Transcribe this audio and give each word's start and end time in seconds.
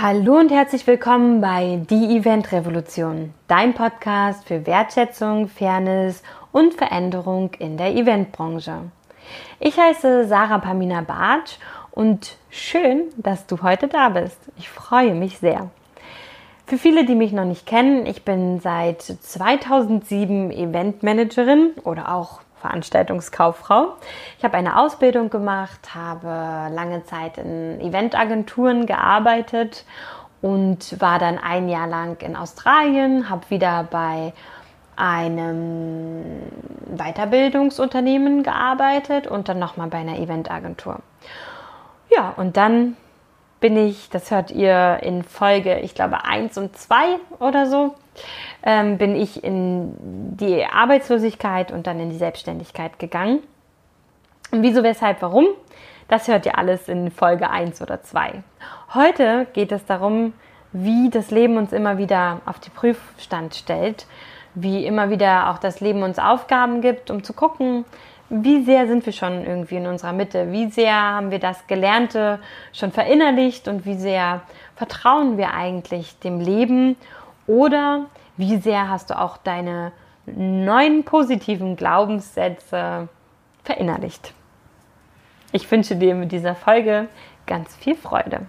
Hallo 0.00 0.38
und 0.38 0.52
herzlich 0.52 0.86
willkommen 0.86 1.40
bei 1.40 1.80
Die 1.90 2.16
Event 2.16 2.52
Revolution, 2.52 3.34
dein 3.48 3.74
Podcast 3.74 4.46
für 4.46 4.64
Wertschätzung, 4.64 5.48
Fairness 5.48 6.22
und 6.52 6.74
Veränderung 6.74 7.50
in 7.58 7.76
der 7.76 7.96
Eventbranche. 7.96 8.92
Ich 9.58 9.76
heiße 9.76 10.28
Sarah 10.28 10.58
Pamina 10.58 11.00
Bartsch 11.00 11.56
und 11.90 12.36
schön, 12.48 13.06
dass 13.16 13.46
du 13.46 13.60
heute 13.62 13.88
da 13.88 14.10
bist. 14.10 14.38
Ich 14.56 14.68
freue 14.68 15.16
mich 15.16 15.38
sehr. 15.38 15.68
Für 16.64 16.78
viele, 16.78 17.04
die 17.04 17.16
mich 17.16 17.32
noch 17.32 17.44
nicht 17.44 17.66
kennen, 17.66 18.06
ich 18.06 18.24
bin 18.24 18.60
seit 18.60 19.02
2007 19.02 20.52
Eventmanagerin 20.52 21.72
oder 21.82 22.14
auch 22.14 22.38
Veranstaltungskauffrau. 22.60 23.94
Ich 24.38 24.44
habe 24.44 24.56
eine 24.56 24.78
Ausbildung 24.78 25.30
gemacht, 25.30 25.94
habe 25.94 26.72
lange 26.74 27.04
Zeit 27.04 27.38
in 27.38 27.80
Eventagenturen 27.80 28.86
gearbeitet 28.86 29.84
und 30.40 31.00
war 31.00 31.18
dann 31.18 31.38
ein 31.38 31.68
Jahr 31.68 31.86
lang 31.86 32.20
in 32.22 32.36
Australien, 32.36 33.28
habe 33.28 33.48
wieder 33.50 33.84
bei 33.90 34.32
einem 34.96 36.24
Weiterbildungsunternehmen 36.96 38.42
gearbeitet 38.42 39.26
und 39.26 39.48
dann 39.48 39.58
nochmal 39.58 39.88
bei 39.88 39.98
einer 39.98 40.18
Eventagentur. 40.18 40.98
Ja, 42.10 42.34
und 42.36 42.56
dann 42.56 42.96
bin 43.60 43.76
ich, 43.76 44.08
das 44.10 44.30
hört 44.30 44.50
ihr 44.50 44.98
in 45.02 45.22
Folge, 45.22 45.80
ich 45.80 45.94
glaube, 45.94 46.24
1 46.24 46.58
und 46.58 46.76
2 46.76 46.96
oder 47.38 47.66
so, 47.66 47.94
ähm, 48.62 48.98
bin 48.98 49.16
ich 49.16 49.42
in 49.42 49.94
die 50.36 50.64
Arbeitslosigkeit 50.64 51.72
und 51.72 51.86
dann 51.86 52.00
in 52.00 52.10
die 52.10 52.16
Selbstständigkeit 52.16 52.98
gegangen. 52.98 53.40
Und 54.50 54.62
wieso, 54.62 54.82
weshalb, 54.82 55.22
warum? 55.22 55.46
Das 56.08 56.26
hört 56.28 56.46
ihr 56.46 56.56
alles 56.56 56.88
in 56.88 57.10
Folge 57.10 57.50
1 57.50 57.82
oder 57.82 58.02
2. 58.02 58.42
Heute 58.94 59.46
geht 59.52 59.72
es 59.72 59.84
darum, 59.84 60.32
wie 60.72 61.10
das 61.10 61.30
Leben 61.30 61.56
uns 61.56 61.72
immer 61.72 61.98
wieder 61.98 62.40
auf 62.46 62.58
die 62.58 62.70
Prüfstand 62.70 63.54
stellt, 63.54 64.06
wie 64.54 64.86
immer 64.86 65.10
wieder 65.10 65.50
auch 65.50 65.58
das 65.58 65.80
Leben 65.80 66.02
uns 66.02 66.18
Aufgaben 66.18 66.80
gibt, 66.80 67.10
um 67.10 67.22
zu 67.22 67.32
gucken, 67.32 67.84
wie 68.30 68.62
sehr 68.64 68.86
sind 68.86 69.06
wir 69.06 69.12
schon 69.12 69.44
irgendwie 69.44 69.76
in 69.76 69.86
unserer 69.86 70.12
Mitte, 70.12 70.52
wie 70.52 70.70
sehr 70.70 70.94
haben 70.94 71.30
wir 71.30 71.38
das 71.38 71.66
Gelernte 71.66 72.40
schon 72.72 72.92
verinnerlicht 72.92 73.68
und 73.68 73.86
wie 73.86 73.94
sehr 73.94 74.42
vertrauen 74.76 75.38
wir 75.38 75.54
eigentlich 75.54 76.18
dem 76.18 76.40
Leben 76.40 76.96
oder 77.46 78.06
wie 78.36 78.58
sehr 78.58 78.88
hast 78.88 79.10
du 79.10 79.18
auch 79.18 79.38
deine 79.38 79.92
neuen 80.26 81.04
positiven 81.04 81.76
Glaubenssätze 81.76 83.08
verinnerlicht. 83.64 84.34
Ich 85.52 85.70
wünsche 85.70 85.96
dir 85.96 86.14
mit 86.14 86.30
dieser 86.30 86.54
Folge 86.54 87.08
ganz 87.46 87.74
viel 87.76 87.94
Freude. 87.94 88.46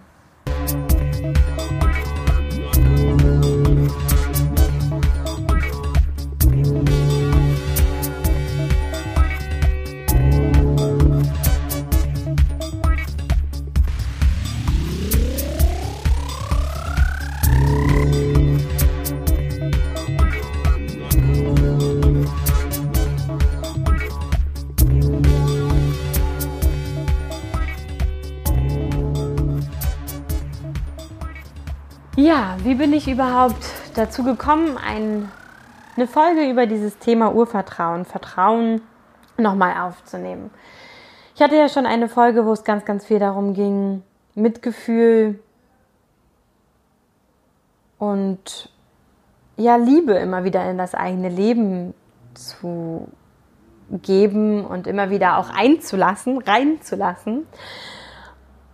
Wie 32.64 32.76
bin 32.76 32.92
ich 32.94 33.08
überhaupt 33.08 33.72
dazu 33.96 34.24
gekommen, 34.24 34.78
ein, 34.78 35.32
eine 35.96 36.08
Folge 36.08 36.50
über 36.50 36.66
dieses 36.66 36.98
Thema 36.98 37.34
Urvertrauen, 37.34 38.06
Vertrauen 38.06 38.82
nochmal 39.38 39.82
aufzunehmen? 39.82 40.52
Ich 41.36 41.42
hatte 41.42 41.56
ja 41.56 41.70
schon 41.70 41.86
eine 41.86 42.10
Folge, 42.10 42.46
wo 42.46 42.52
es 42.52 42.66
ganz, 42.66 42.84
ganz 42.84 43.06
viel 43.06 43.20
darum 43.20 43.54
ging, 43.54 44.04
Mitgefühl 44.36 45.40
und 47.98 48.70
ja, 49.56 49.78
Liebe 49.78 50.14
immer 50.14 50.44
wieder 50.44 50.70
in 50.70 50.78
das 50.78 50.96
eigene 50.96 51.30
Leben 51.30 51.94
zu 52.34 53.08
geben 53.92 54.66
und 54.66 54.86
immer 54.88 55.10
wieder 55.10 55.38
auch 55.38 55.50
einzulassen, 55.50 56.38
reinzulassen. 56.40 57.48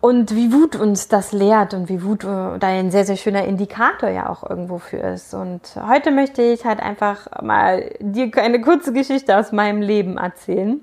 Und 0.05 0.35
wie 0.35 0.53
Wut 0.53 0.75
uns 0.75 1.07
das 1.07 1.31
lehrt 1.31 1.73
und 1.73 1.89
wie 1.89 2.03
Wut 2.03 2.23
äh, 2.23 2.59
da 2.59 2.67
ein 2.67 2.91
sehr, 2.91 3.05
sehr 3.05 3.15
schöner 3.15 3.45
Indikator 3.45 4.07
ja 4.07 4.29
auch 4.29 4.47
irgendwo 4.47 4.77
für 4.77 4.97
ist. 4.97 5.33
Und 5.33 5.61
heute 5.75 6.11
möchte 6.11 6.43
ich 6.43 6.63
halt 6.63 6.79
einfach 6.79 7.41
mal 7.41 7.89
dir 7.99 8.29
eine 8.35 8.61
kurze 8.61 8.93
Geschichte 8.93 9.35
aus 9.35 9.51
meinem 9.51 9.81
Leben 9.81 10.17
erzählen. 10.17 10.79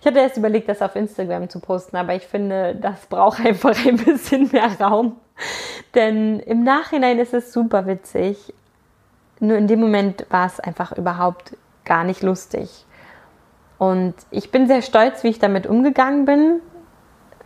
Ich 0.00 0.06
hatte 0.06 0.20
erst 0.20 0.36
überlegt, 0.36 0.68
das 0.68 0.82
auf 0.82 0.94
Instagram 0.94 1.48
zu 1.48 1.58
posten, 1.58 1.96
aber 1.96 2.14
ich 2.14 2.28
finde, 2.28 2.76
das 2.76 3.06
braucht 3.06 3.40
einfach 3.44 3.74
ein 3.84 3.96
bisschen 3.96 4.50
mehr 4.52 4.70
Raum. 4.80 5.16
Denn 5.96 6.38
im 6.38 6.62
Nachhinein 6.62 7.18
ist 7.18 7.34
es 7.34 7.52
super 7.52 7.88
witzig. 7.88 8.54
Nur 9.40 9.56
in 9.56 9.66
dem 9.66 9.80
Moment 9.80 10.26
war 10.30 10.46
es 10.46 10.60
einfach 10.60 10.96
überhaupt 10.96 11.56
gar 11.84 12.04
nicht 12.04 12.22
lustig. 12.22 12.86
Und 13.78 14.14
ich 14.30 14.52
bin 14.52 14.68
sehr 14.68 14.82
stolz, 14.82 15.24
wie 15.24 15.28
ich 15.28 15.40
damit 15.40 15.66
umgegangen 15.66 16.24
bin 16.24 16.60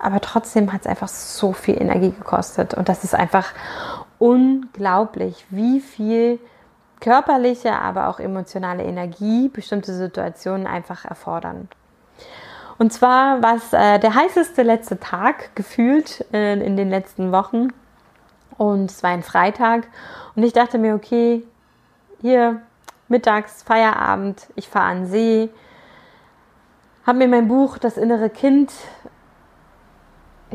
aber 0.04 0.20
trotzdem 0.20 0.70
hat 0.72 0.82
es 0.82 0.86
einfach 0.86 1.08
so 1.08 1.54
viel 1.54 1.80
Energie 1.80 2.10
gekostet. 2.10 2.74
Und 2.74 2.90
das 2.90 3.04
ist 3.04 3.14
einfach 3.14 3.54
unglaublich, 4.18 5.46
wie 5.48 5.80
viel 5.80 6.38
körperliche, 7.00 7.72
aber 7.72 8.08
auch 8.08 8.20
emotionale 8.20 8.82
Energie 8.82 9.48
bestimmte 9.48 9.94
Situationen 9.94 10.66
einfach 10.66 11.06
erfordern. 11.06 11.68
Und 12.76 12.92
zwar 12.92 13.42
war 13.42 13.56
es 13.56 13.72
äh, 13.72 13.98
der 13.98 14.14
heißeste 14.14 14.62
letzte 14.62 15.00
Tag 15.00 15.56
gefühlt 15.56 16.26
äh, 16.34 16.52
in 16.60 16.76
den 16.76 16.90
letzten 16.90 17.32
Wochen. 17.32 17.68
Und 18.58 18.90
es 18.90 19.02
war 19.02 19.10
ein 19.10 19.22
Freitag. 19.22 19.86
Und 20.36 20.42
ich 20.42 20.52
dachte 20.52 20.76
mir, 20.76 20.94
okay, 20.94 21.44
hier 22.20 22.60
mittags, 23.08 23.62
Feierabend, 23.62 24.48
ich 24.54 24.68
fahre 24.68 24.86
an 24.86 25.06
See, 25.06 25.48
habe 27.06 27.18
mir 27.18 27.28
mein 27.28 27.48
Buch 27.48 27.78
Das 27.78 27.96
innere 27.96 28.28
Kind 28.28 28.70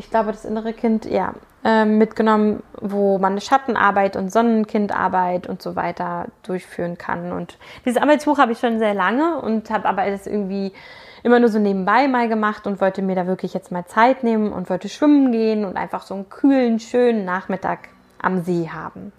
ich 0.00 0.08
glaube, 0.08 0.32
das 0.32 0.46
innere 0.46 0.72
Kind, 0.72 1.04
ja, 1.04 1.34
äh, 1.62 1.84
mitgenommen, 1.84 2.62
wo 2.80 3.18
man 3.18 3.38
Schattenarbeit 3.38 4.16
und 4.16 4.32
Sonnenkindarbeit 4.32 5.46
und 5.46 5.60
so 5.60 5.76
weiter 5.76 6.28
durchführen 6.42 6.96
kann. 6.96 7.32
Und 7.32 7.58
dieses 7.84 8.00
Arbeitsbuch 8.00 8.38
habe 8.38 8.52
ich 8.52 8.58
schon 8.58 8.78
sehr 8.78 8.94
lange 8.94 9.38
und 9.42 9.68
habe 9.68 9.86
aber 9.86 10.00
alles 10.00 10.26
irgendwie 10.26 10.72
immer 11.22 11.38
nur 11.38 11.50
so 11.50 11.58
nebenbei 11.58 12.08
mal 12.08 12.30
gemacht 12.30 12.66
und 12.66 12.80
wollte 12.80 13.02
mir 13.02 13.14
da 13.14 13.26
wirklich 13.26 13.52
jetzt 13.52 13.70
mal 13.70 13.84
Zeit 13.84 14.24
nehmen 14.24 14.54
und 14.54 14.70
wollte 14.70 14.88
schwimmen 14.88 15.32
gehen 15.32 15.66
und 15.66 15.76
einfach 15.76 16.00
so 16.00 16.14
einen 16.14 16.30
kühlen, 16.30 16.80
schönen 16.80 17.26
Nachmittag 17.26 17.90
am 18.22 18.42
See 18.42 18.70
haben. 18.72 19.12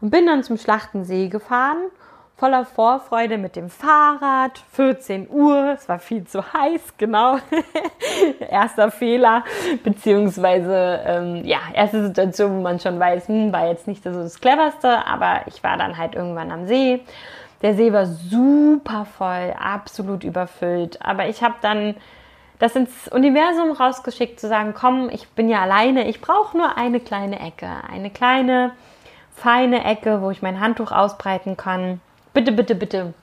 Und 0.00 0.08
bin 0.08 0.24
dann 0.24 0.42
zum 0.42 0.56
Schlachtensee 0.56 1.28
gefahren 1.28 1.82
voller 2.36 2.64
Vorfreude 2.64 3.38
mit 3.38 3.56
dem 3.56 3.70
Fahrrad. 3.70 4.62
14 4.72 5.28
Uhr, 5.30 5.74
es 5.76 5.88
war 5.88 5.98
viel 5.98 6.24
zu 6.24 6.52
heiß, 6.52 6.94
genau. 6.98 7.38
Erster 8.50 8.90
Fehler, 8.90 9.44
beziehungsweise, 9.84 11.00
ähm, 11.06 11.44
ja, 11.44 11.58
erste 11.72 12.02
Situation, 12.02 12.58
wo 12.58 12.62
man 12.62 12.80
schon 12.80 12.98
weiß, 12.98 13.28
hm, 13.28 13.52
war 13.52 13.68
jetzt 13.68 13.86
nicht 13.86 14.02
so 14.02 14.10
das 14.10 14.40
Cleverste, 14.40 15.06
aber 15.06 15.42
ich 15.46 15.62
war 15.62 15.76
dann 15.76 15.96
halt 15.96 16.14
irgendwann 16.14 16.50
am 16.50 16.66
See. 16.66 17.00
Der 17.62 17.74
See 17.74 17.92
war 17.92 18.06
super 18.06 19.06
voll, 19.06 19.54
absolut 19.58 20.24
überfüllt, 20.24 21.00
aber 21.00 21.28
ich 21.28 21.42
habe 21.42 21.54
dann 21.62 21.94
das 22.58 22.76
ins 22.76 23.08
Universum 23.08 23.72
rausgeschickt, 23.72 24.38
zu 24.40 24.48
sagen, 24.48 24.74
komm, 24.74 25.08
ich 25.10 25.28
bin 25.30 25.48
ja 25.48 25.62
alleine, 25.62 26.08
ich 26.08 26.20
brauche 26.20 26.56
nur 26.56 26.76
eine 26.76 27.00
kleine 27.00 27.40
Ecke, 27.40 27.68
eine 27.90 28.10
kleine, 28.10 28.72
feine 29.34 29.84
Ecke, 29.84 30.20
wo 30.20 30.30
ich 30.30 30.42
mein 30.42 30.60
Handtuch 30.60 30.92
ausbreiten 30.92 31.56
kann 31.56 32.00
bitte, 32.34 32.52
bitte, 32.52 32.74
bitte 32.74 33.14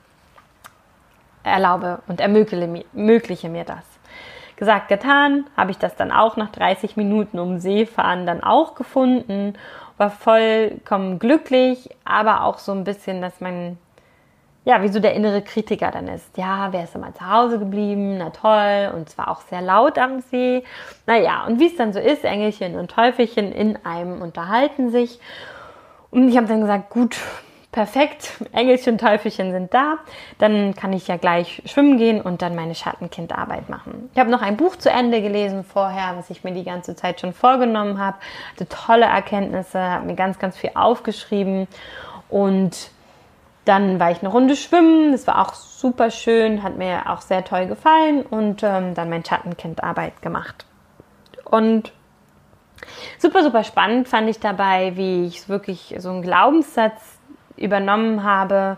erlaube 1.44 2.00
und 2.08 2.20
ermögliche 2.20 3.48
mir 3.48 3.64
das. 3.64 3.84
Gesagt, 4.56 4.88
getan, 4.88 5.44
habe 5.56 5.70
ich 5.70 5.78
das 5.78 5.96
dann 5.96 6.12
auch 6.12 6.36
nach 6.36 6.50
30 6.50 6.96
Minuten 6.96 7.38
um 7.38 7.58
See 7.58 7.86
fahren 7.86 8.26
dann 8.26 8.42
auch 8.42 8.74
gefunden, 8.74 9.54
war 9.98 10.10
vollkommen 10.10 11.18
glücklich, 11.18 11.90
aber 12.04 12.44
auch 12.44 12.58
so 12.58 12.72
ein 12.72 12.84
bisschen, 12.84 13.20
dass 13.20 13.40
man, 13.40 13.78
ja, 14.64 14.82
wie 14.82 14.88
so 14.88 15.00
der 15.00 15.14
innere 15.14 15.42
Kritiker 15.42 15.90
dann 15.90 16.06
ist. 16.06 16.36
Ja, 16.36 16.72
wer 16.72 16.84
ist 16.84 16.96
mal 16.96 17.12
zu 17.12 17.28
Hause 17.28 17.58
geblieben? 17.58 18.18
Na 18.18 18.30
toll. 18.30 18.92
Und 18.94 19.10
zwar 19.10 19.28
auch 19.28 19.40
sehr 19.42 19.62
laut 19.62 19.98
am 19.98 20.20
See. 20.20 20.62
Naja, 21.06 21.44
und 21.46 21.58
wie 21.58 21.66
es 21.66 21.76
dann 21.76 21.92
so 21.92 21.98
ist, 21.98 22.24
Engelchen 22.24 22.76
und 22.76 22.90
Teufelchen 22.90 23.50
in 23.50 23.84
einem 23.84 24.22
unterhalten 24.22 24.90
sich. 24.90 25.18
Und 26.10 26.28
ich 26.28 26.36
habe 26.36 26.46
dann 26.46 26.60
gesagt, 26.60 26.90
gut, 26.90 27.16
perfekt, 27.72 28.34
Engelchen, 28.52 28.98
Teufelchen 28.98 29.50
sind 29.50 29.72
da, 29.72 29.96
dann 30.38 30.74
kann 30.74 30.92
ich 30.92 31.08
ja 31.08 31.16
gleich 31.16 31.62
schwimmen 31.64 31.96
gehen 31.96 32.20
und 32.20 32.42
dann 32.42 32.54
meine 32.54 32.74
Schattenkindarbeit 32.74 33.70
machen. 33.70 34.10
Ich 34.12 34.18
habe 34.18 34.30
noch 34.30 34.42
ein 34.42 34.58
Buch 34.58 34.76
zu 34.76 34.90
Ende 34.90 35.22
gelesen 35.22 35.64
vorher, 35.64 36.14
was 36.16 36.28
ich 36.28 36.44
mir 36.44 36.52
die 36.52 36.64
ganze 36.64 36.94
Zeit 36.94 37.20
schon 37.20 37.32
vorgenommen 37.32 37.98
habe, 37.98 38.18
hatte 38.52 38.68
tolle 38.68 39.06
Erkenntnisse, 39.06 39.80
habe 39.80 40.06
mir 40.06 40.14
ganz, 40.14 40.38
ganz 40.38 40.56
viel 40.56 40.72
aufgeschrieben. 40.74 41.66
Und 42.28 42.90
dann 43.64 43.98
war 43.98 44.10
ich 44.10 44.20
eine 44.20 44.28
Runde 44.28 44.54
schwimmen, 44.54 45.12
das 45.12 45.26
war 45.26 45.40
auch 45.40 45.54
super 45.54 46.10
schön, 46.10 46.62
hat 46.62 46.76
mir 46.76 47.10
auch 47.10 47.22
sehr 47.22 47.44
toll 47.44 47.66
gefallen 47.66 48.22
und 48.22 48.62
ähm, 48.62 48.94
dann 48.94 49.08
mein 49.08 49.24
Schattenkindarbeit 49.24 50.20
gemacht. 50.20 50.66
Und 51.44 51.92
super, 53.18 53.42
super 53.42 53.64
spannend 53.64 54.08
fand 54.08 54.28
ich 54.28 54.40
dabei, 54.40 54.96
wie 54.96 55.26
ich 55.26 55.48
wirklich 55.48 55.94
so 55.98 56.10
einen 56.10 56.22
Glaubenssatz 56.22 57.21
übernommen 57.56 58.24
habe. 58.24 58.76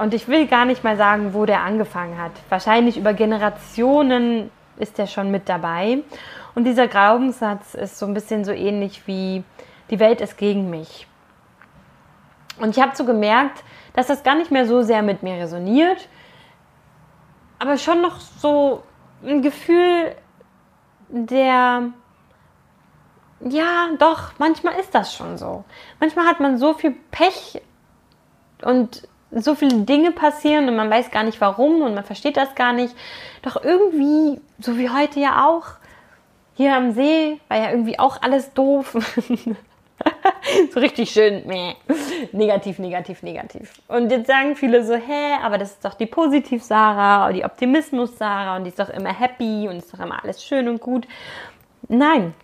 Und 0.00 0.14
ich 0.14 0.28
will 0.28 0.46
gar 0.46 0.64
nicht 0.64 0.84
mal 0.84 0.96
sagen, 0.96 1.34
wo 1.34 1.46
der 1.46 1.62
angefangen 1.62 2.18
hat. 2.18 2.32
Wahrscheinlich 2.48 2.96
über 2.96 3.12
Generationen 3.12 4.50
ist 4.78 4.98
der 4.98 5.06
schon 5.06 5.30
mit 5.30 5.48
dabei. 5.48 5.98
Und 6.54 6.64
dieser 6.64 6.88
Glaubenssatz 6.88 7.74
ist 7.74 7.98
so 7.98 8.06
ein 8.06 8.14
bisschen 8.14 8.44
so 8.44 8.52
ähnlich 8.52 9.06
wie 9.06 9.44
die 9.90 9.98
Welt 9.98 10.20
ist 10.20 10.38
gegen 10.38 10.70
mich. 10.70 11.06
Und 12.58 12.76
ich 12.76 12.82
habe 12.82 12.96
so 12.96 13.04
gemerkt, 13.04 13.64
dass 13.94 14.06
das 14.06 14.22
gar 14.22 14.36
nicht 14.36 14.50
mehr 14.50 14.66
so 14.66 14.82
sehr 14.82 15.02
mit 15.02 15.22
mir 15.22 15.34
resoniert, 15.34 16.08
aber 17.58 17.76
schon 17.78 18.02
noch 18.02 18.20
so 18.20 18.82
ein 19.24 19.42
Gefühl 19.42 20.14
der 21.08 21.90
ja, 23.48 23.88
doch, 23.98 24.32
manchmal 24.38 24.74
ist 24.76 24.94
das 24.94 25.14
schon 25.14 25.38
so. 25.38 25.64
Manchmal 26.00 26.26
hat 26.26 26.40
man 26.40 26.58
so 26.58 26.74
viel 26.74 26.94
Pech 27.10 27.60
und 28.62 29.06
so 29.30 29.54
viele 29.54 29.82
Dinge 29.82 30.12
passieren 30.12 30.68
und 30.68 30.76
man 30.76 30.90
weiß 30.90 31.10
gar 31.10 31.24
nicht 31.24 31.40
warum 31.40 31.82
und 31.82 31.94
man 31.94 32.04
versteht 32.04 32.36
das 32.36 32.54
gar 32.54 32.72
nicht. 32.72 32.94
Doch 33.42 33.62
irgendwie, 33.62 34.40
so 34.60 34.78
wie 34.78 34.90
heute 34.90 35.20
ja 35.20 35.46
auch, 35.46 35.66
hier 36.54 36.74
am 36.74 36.92
See 36.92 37.40
war 37.48 37.58
ja 37.58 37.70
irgendwie 37.70 37.98
auch 37.98 38.22
alles 38.22 38.54
doof. 38.54 38.96
so 40.72 40.80
richtig 40.80 41.10
schön, 41.10 41.42
meh. 41.46 41.74
negativ, 42.32 42.78
negativ, 42.78 43.22
negativ. 43.22 43.72
Und 43.88 44.10
jetzt 44.10 44.28
sagen 44.28 44.56
viele 44.56 44.84
so, 44.84 44.94
hä, 44.94 45.34
aber 45.42 45.58
das 45.58 45.72
ist 45.72 45.84
doch 45.84 45.94
die 45.94 46.06
Positiv-Sarah, 46.06 47.32
die 47.32 47.44
Optimismus-Sarah 47.44 48.56
und 48.56 48.64
die 48.64 48.70
ist 48.70 48.78
doch 48.78 48.90
immer 48.90 49.12
happy 49.12 49.68
und 49.68 49.76
ist 49.76 49.92
doch 49.92 50.00
immer 50.00 50.22
alles 50.22 50.44
schön 50.44 50.68
und 50.68 50.80
gut. 50.80 51.08
Nein, 51.88 52.34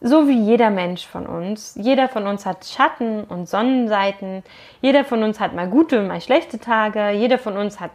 so 0.00 0.28
wie 0.28 0.40
jeder 0.40 0.70
Mensch 0.70 1.06
von 1.06 1.26
uns. 1.26 1.74
Jeder 1.76 2.08
von 2.08 2.26
uns 2.26 2.46
hat 2.46 2.64
Schatten 2.64 3.24
und 3.24 3.48
Sonnenseiten. 3.48 4.42
Jeder 4.80 5.04
von 5.04 5.22
uns 5.22 5.40
hat 5.40 5.54
mal 5.54 5.68
gute 5.68 6.02
mal 6.02 6.20
schlechte 6.20 6.58
Tage. 6.58 7.10
Jeder 7.10 7.38
von 7.38 7.56
uns 7.56 7.80
hat 7.80 7.90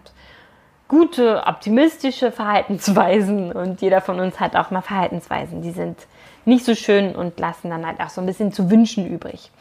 gute, 0.88 1.44
optimistische 1.48 2.32
Verhaltensweisen 2.32 3.52
und 3.52 3.82
jeder 3.82 4.02
von 4.02 4.20
uns 4.20 4.40
hat 4.40 4.56
auch 4.56 4.72
mal 4.72 4.82
Verhaltensweisen, 4.82 5.62
die 5.62 5.72
sind 5.72 5.98
nicht 6.46 6.64
so 6.64 6.76
schön 6.76 7.16
und 7.16 7.40
lassen 7.40 7.72
dann 7.72 7.88
halt 7.88 8.00
auch 8.00 8.10
so 8.10 8.22
ein 8.22 8.28
bisschen 8.28 8.52
zu 8.52 8.70
wünschen 8.70 9.08
übrig. 9.08 9.52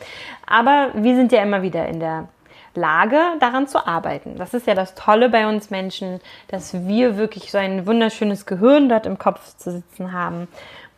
Aber 0.46 0.90
wir 0.94 1.16
sind 1.16 1.32
ja 1.32 1.42
immer 1.42 1.62
wieder 1.62 1.88
in 1.88 1.98
der 1.98 2.28
Lage, 2.74 3.20
daran 3.40 3.68
zu 3.68 3.86
arbeiten. 3.86 4.36
Das 4.36 4.52
ist 4.52 4.66
ja 4.66 4.74
das 4.74 4.94
Tolle 4.94 5.30
bei 5.30 5.48
uns 5.48 5.70
Menschen, 5.70 6.20
dass 6.48 6.86
wir 6.86 7.16
wirklich 7.16 7.50
so 7.50 7.58
ein 7.58 7.86
wunderschönes 7.86 8.46
Gehirn 8.46 8.88
dort 8.88 9.06
im 9.06 9.16
Kopf 9.16 9.56
zu 9.56 9.70
sitzen 9.70 10.12
haben 10.12 10.48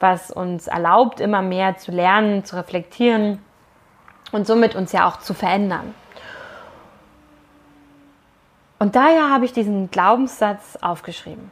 was 0.01 0.31
uns 0.31 0.67
erlaubt, 0.67 1.21
immer 1.21 1.43
mehr 1.43 1.77
zu 1.77 1.91
lernen, 1.91 2.45
zu 2.45 2.57
reflektieren 2.57 3.39
und 4.33 4.47
somit 4.47 4.75
uns 4.75 4.93
ja 4.93 5.07
auch 5.07 5.19
zu 5.19 5.35
verändern. 5.35 5.95
Und 8.79 8.95
daher 8.95 9.31
habe 9.31 9.47
ich 9.47 9.53
diesen 9.53 9.91
Glaubenssatz 9.91 10.77
aufgeschrieben 10.83 11.51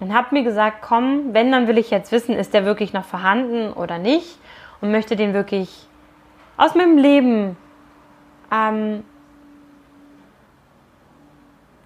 und 0.00 0.12
habe 0.12 0.34
mir 0.34 0.42
gesagt, 0.42 0.78
komm, 0.82 1.32
wenn, 1.32 1.50
dann 1.50 1.66
will 1.66 1.78
ich 1.78 1.90
jetzt 1.90 2.12
wissen, 2.12 2.34
ist 2.34 2.52
der 2.52 2.64
wirklich 2.64 2.92
noch 2.92 3.04
vorhanden 3.04 3.72
oder 3.72 3.98
nicht 3.98 4.38
und 4.80 4.90
möchte 4.90 5.16
den 5.16 5.32
wirklich 5.32 5.86
aus 6.58 6.74
meinem 6.74 6.98
Leben 6.98 7.56
ähm, 8.50 9.04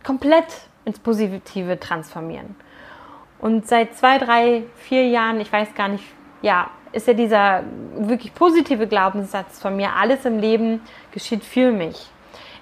komplett 0.03 0.47
ins 0.85 0.99
Positive 0.99 1.79
transformieren. 1.79 2.57
Und 3.39 3.67
seit 3.67 3.95
zwei, 3.95 4.19
drei, 4.19 4.63
vier 4.77 5.09
Jahren, 5.09 5.41
ich 5.41 5.53
weiß 5.53 5.75
gar 5.75 5.89
nicht, 5.89 6.05
ja, 6.43 6.71
ist 6.93 7.07
ja 7.07 7.15
dieser 7.15 7.65
wirklich 7.97 8.35
positive 8.35 8.87
Glaubenssatz 8.87 9.61
von 9.61 9.77
mir, 9.77 9.95
alles 9.95 10.25
im 10.25 10.39
Leben 10.39 10.81
geschieht 11.13 11.45
für 11.45 11.71
mich. 11.71 12.09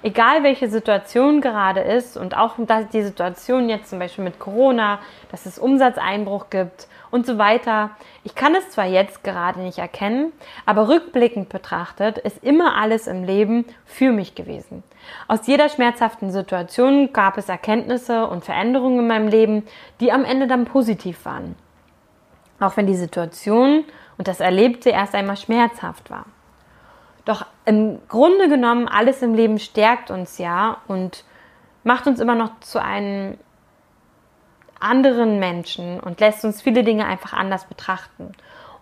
Egal 0.02 0.42
welche 0.42 0.68
Situation 0.68 1.40
gerade 1.40 1.80
ist 1.80 2.18
und 2.18 2.36
auch 2.36 2.56
die 2.92 3.02
Situation 3.02 3.70
jetzt 3.70 3.88
zum 3.88 3.98
Beispiel 3.98 4.24
mit 4.24 4.38
Corona, 4.38 4.98
dass 5.30 5.46
es 5.46 5.58
Umsatzeinbruch 5.58 6.50
gibt 6.50 6.88
und 7.10 7.24
so 7.24 7.38
weiter. 7.38 7.90
Ich 8.22 8.34
kann 8.34 8.54
es 8.54 8.68
zwar 8.68 8.84
jetzt 8.84 9.24
gerade 9.24 9.60
nicht 9.60 9.78
erkennen, 9.78 10.32
aber 10.66 10.88
rückblickend 10.88 11.48
betrachtet 11.48 12.18
ist 12.18 12.44
immer 12.44 12.76
alles 12.76 13.06
im 13.06 13.24
Leben 13.24 13.64
für 13.86 14.12
mich 14.12 14.34
gewesen. 14.34 14.82
Aus 15.28 15.46
jeder 15.46 15.68
schmerzhaften 15.68 16.30
Situation 16.30 17.12
gab 17.12 17.38
es 17.38 17.48
Erkenntnisse 17.48 18.26
und 18.26 18.44
Veränderungen 18.44 19.00
in 19.00 19.06
meinem 19.06 19.28
Leben, 19.28 19.66
die 20.00 20.12
am 20.12 20.24
Ende 20.24 20.46
dann 20.46 20.64
positiv 20.64 21.24
waren. 21.24 21.56
Auch 22.60 22.76
wenn 22.76 22.86
die 22.86 22.96
Situation 22.96 23.84
und 24.18 24.28
das 24.28 24.40
Erlebte 24.40 24.90
erst 24.90 25.14
einmal 25.14 25.36
schmerzhaft 25.36 26.10
war. 26.10 26.26
Doch 27.24 27.46
im 27.64 28.00
Grunde 28.08 28.48
genommen, 28.48 28.86
alles 28.86 29.22
im 29.22 29.34
Leben 29.34 29.58
stärkt 29.58 30.10
uns 30.10 30.38
ja 30.38 30.78
und 30.86 31.24
macht 31.82 32.06
uns 32.06 32.20
immer 32.20 32.34
noch 32.34 32.60
zu 32.60 32.82
einem 32.82 33.38
anderen 34.78 35.38
Menschen 35.38 36.00
und 36.00 36.20
lässt 36.20 36.44
uns 36.44 36.60
viele 36.60 36.84
Dinge 36.84 37.06
einfach 37.06 37.32
anders 37.32 37.64
betrachten. 37.64 38.32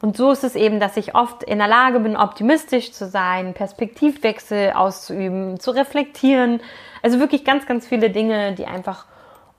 Und 0.02 0.16
so 0.16 0.32
ist 0.32 0.42
es 0.42 0.56
eben, 0.56 0.80
dass 0.80 0.96
ich 0.96 1.14
oft 1.14 1.44
in 1.44 1.58
der 1.58 1.68
Lage 1.68 2.00
bin, 2.00 2.16
optimistisch 2.16 2.92
zu 2.92 3.06
sein, 3.06 3.54
Perspektivwechsel 3.54 4.72
auszuüben, 4.72 5.60
zu 5.60 5.70
reflektieren. 5.70 6.60
Also 7.02 7.20
wirklich 7.20 7.44
ganz, 7.44 7.66
ganz 7.66 7.86
viele 7.86 8.10
Dinge, 8.10 8.52
die 8.52 8.66
einfach 8.66 9.06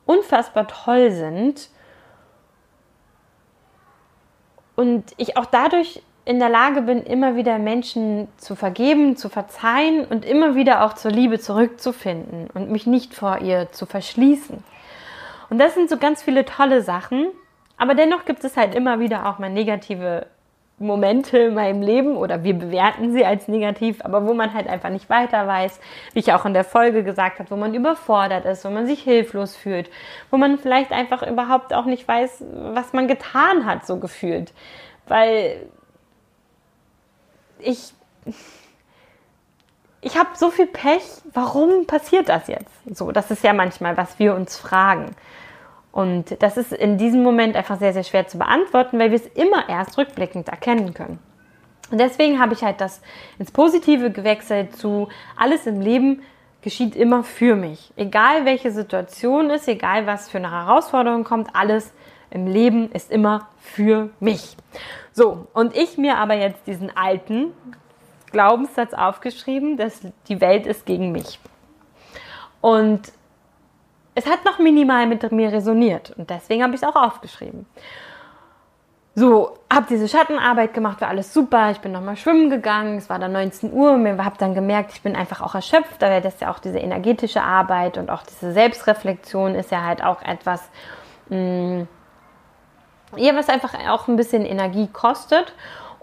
unfassbar 0.05 0.67
toll 0.67 1.11
sind. 1.11 1.69
Und 4.75 5.13
ich 5.15 5.37
auch 5.37 5.45
dadurch 5.45 6.03
in 6.25 6.39
der 6.39 6.49
Lage 6.49 6.81
bin, 6.81 7.03
immer 7.03 7.37
wieder 7.37 7.57
Menschen 7.57 8.27
zu 8.35 8.55
vergeben, 8.55 9.15
zu 9.15 9.29
verzeihen 9.29 10.03
und 10.05 10.25
immer 10.25 10.55
wieder 10.55 10.83
auch 10.83 10.91
zur 10.91 11.11
Liebe 11.11 11.39
zurückzufinden 11.39 12.49
und 12.53 12.69
mich 12.69 12.85
nicht 12.85 13.13
vor 13.13 13.39
ihr 13.39 13.71
zu 13.71 13.85
verschließen. 13.85 14.61
Und 15.49 15.57
das 15.57 15.73
sind 15.73 15.89
so 15.89 15.95
ganz 15.95 16.21
viele 16.21 16.43
tolle 16.43 16.81
Sachen. 16.81 17.27
Aber 17.77 17.95
dennoch 17.95 18.25
gibt 18.25 18.43
es 18.43 18.57
halt 18.57 18.75
immer 18.75 18.99
wieder 18.99 19.27
auch 19.27 19.39
mal 19.39 19.49
negative 19.49 20.27
Momente 20.79 21.37
in 21.37 21.53
meinem 21.53 21.81
Leben 21.81 22.17
oder 22.17 22.43
wir 22.43 22.53
bewerten 22.55 23.13
sie 23.13 23.25
als 23.25 23.47
negativ, 23.47 24.03
aber 24.03 24.25
wo 24.25 24.33
man 24.33 24.53
halt 24.53 24.67
einfach 24.67 24.89
nicht 24.89 25.09
weiter 25.09 25.47
weiß, 25.47 25.79
wie 26.13 26.19
ich 26.19 26.33
auch 26.33 26.45
in 26.45 26.53
der 26.53 26.63
Folge 26.63 27.03
gesagt 27.03 27.39
habe, 27.39 27.51
wo 27.51 27.55
man 27.55 27.73
überfordert 27.73 28.45
ist, 28.45 28.65
wo 28.65 28.69
man 28.69 28.87
sich 28.87 29.01
hilflos 29.01 29.55
fühlt, 29.55 29.89
wo 30.31 30.37
man 30.37 30.57
vielleicht 30.57 30.91
einfach 30.91 31.25
überhaupt 31.25 31.73
auch 31.73 31.85
nicht 31.85 32.07
weiß, 32.07 32.43
was 32.73 32.91
man 32.93 33.07
getan 33.07 33.65
hat, 33.65 33.85
so 33.85 33.97
gefühlt. 33.97 34.53
Weil 35.07 35.67
ich 37.59 37.93
ich 40.01 40.17
habe 40.17 40.29
so 40.35 40.51
viel 40.51 40.67
Pech, 40.67 41.03
warum 41.33 41.87
passiert 41.87 42.27
das 42.27 42.47
jetzt? 42.47 42.71
So, 42.93 43.11
das 43.11 43.31
ist 43.31 43.43
ja 43.43 43.53
manchmal, 43.53 43.95
was 43.95 44.19
wir 44.19 44.35
uns 44.35 44.57
fragen. 44.57 45.15
Und 45.93 46.41
das 46.41 46.57
ist 46.57 46.73
in 46.73 46.97
diesem 46.97 47.21
Moment 47.21 47.55
einfach 47.55 47.77
sehr, 47.77 47.93
sehr 47.93 48.03
schwer 48.03 48.27
zu 48.27 48.39
beantworten, 48.39 48.97
weil 48.97 49.11
wir 49.11 49.17
es 49.17 49.27
immer 49.27 49.69
erst 49.69 49.95
rückblickend 49.97 50.49
erkennen 50.49 50.95
können. 50.95 51.19
Und 51.91 51.99
deswegen 51.99 52.39
habe 52.39 52.53
ich 52.53 52.63
halt 52.63 52.81
das 52.81 52.99
ins 53.37 53.51
Positive 53.51 54.09
gewechselt 54.09 54.75
zu 54.75 55.07
alles 55.37 55.67
im 55.67 55.79
Leben 55.79 56.23
geschieht 56.63 56.95
immer 56.95 57.23
für 57.23 57.55
mich. 57.55 57.93
Egal 57.95 58.45
welche 58.45 58.71
Situation 58.71 59.51
ist, 59.51 59.67
egal 59.67 60.07
was 60.07 60.31
für 60.31 60.39
eine 60.39 60.49
Herausforderung 60.49 61.23
kommt, 61.23 61.55
alles 61.55 61.93
im 62.31 62.47
Leben 62.47 62.91
ist 62.91 63.11
immer 63.11 63.47
für 63.59 64.09
mich. 64.19 64.57
So, 65.11 65.47
und 65.53 65.75
ich 65.75 65.99
mir 65.99 66.17
aber 66.17 66.33
jetzt 66.33 66.65
diesen 66.65 66.89
alten 66.97 67.53
Glaubenssatz 68.31 68.95
aufgeschrieben, 68.95 69.77
dass 69.77 70.01
die 70.27 70.41
Welt 70.41 70.65
ist 70.65 70.87
gegen 70.87 71.11
mich. 71.11 71.39
Und 72.61 73.11
es 74.15 74.25
hat 74.25 74.45
noch 74.45 74.59
minimal 74.59 75.07
mit 75.07 75.31
mir 75.31 75.51
resoniert 75.51 76.13
und 76.17 76.29
deswegen 76.29 76.63
habe 76.63 76.75
ich 76.75 76.81
es 76.81 76.87
auch 76.87 76.95
aufgeschrieben. 76.95 77.65
So, 79.15 79.59
habe 79.71 79.85
diese 79.87 80.07
Schattenarbeit 80.07 80.73
gemacht, 80.73 80.99
war 81.01 81.09
alles 81.09 81.31
super. 81.31 81.69
Ich 81.69 81.79
bin 81.81 81.91
nochmal 81.91 82.17
schwimmen 82.17 82.49
gegangen, 82.49 82.97
es 82.97 83.11
war 83.11 83.19
dann 83.19 83.33
19 83.33 83.71
Uhr 83.71 83.91
und 83.91 84.25
habe 84.25 84.37
dann 84.39 84.55
gemerkt, 84.55 84.91
ich 84.93 85.03
bin 85.03 85.15
einfach 85.15 85.41
auch 85.41 85.53
erschöpft, 85.53 86.01
weil 86.01 86.19
das 86.21 86.39
ja 86.39 86.49
auch 86.49 86.57
diese 86.57 86.79
energetische 86.79 87.43
Arbeit 87.43 87.99
und 87.99 88.09
auch 88.09 88.23
diese 88.23 88.53
Selbstreflexion 88.53 89.53
ist 89.53 89.69
ja 89.69 89.83
halt 89.83 90.03
auch 90.03 90.23
etwas, 90.23 90.67
mh, 91.29 91.37
mm, 91.37 91.87
ja, 93.17 93.35
was 93.35 93.49
einfach 93.49 93.75
auch 93.87 94.07
ein 94.07 94.15
bisschen 94.15 94.45
Energie 94.45 94.87
kostet. 94.87 95.53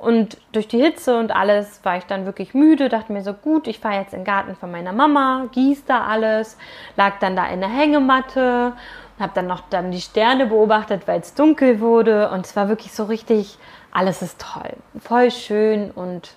Und 0.00 0.38
durch 0.52 0.66
die 0.66 0.83
Hitze 0.83 1.19
und 1.19 1.30
alles 1.30 1.85
war 1.85 1.99
ich 1.99 2.04
dann 2.07 2.25
wirklich 2.25 2.54
müde, 2.54 2.88
dachte 2.88 3.12
mir 3.12 3.23
so, 3.23 3.35
gut, 3.35 3.66
ich 3.66 3.80
fahre 3.80 3.97
jetzt 3.97 4.14
in 4.14 4.21
den 4.21 4.25
Garten 4.25 4.57
von 4.57 4.71
meiner 4.71 4.92
Mama, 4.92 5.49
gieß 5.52 5.85
da 5.85 6.07
alles, 6.07 6.57
lag 6.97 7.19
dann 7.19 7.37
da 7.37 7.47
in 7.49 7.61
der 7.61 7.69
Hängematte, 7.69 8.73
habe 9.19 9.33
dann 9.35 9.47
noch 9.47 9.61
dann 9.69 9.90
die 9.90 10.00
Sterne 10.00 10.47
beobachtet, 10.47 11.07
weil 11.07 11.21
es 11.21 11.35
dunkel 11.35 11.80
wurde 11.80 12.30
und 12.30 12.47
es 12.47 12.57
war 12.57 12.71
wirklich 12.71 12.92
so 12.92 13.04
richtig, 13.04 13.59
alles 13.92 14.23
ist 14.23 14.40
toll, 14.40 14.73
voll 14.99 15.30
schön 15.30 15.90
und 15.90 16.35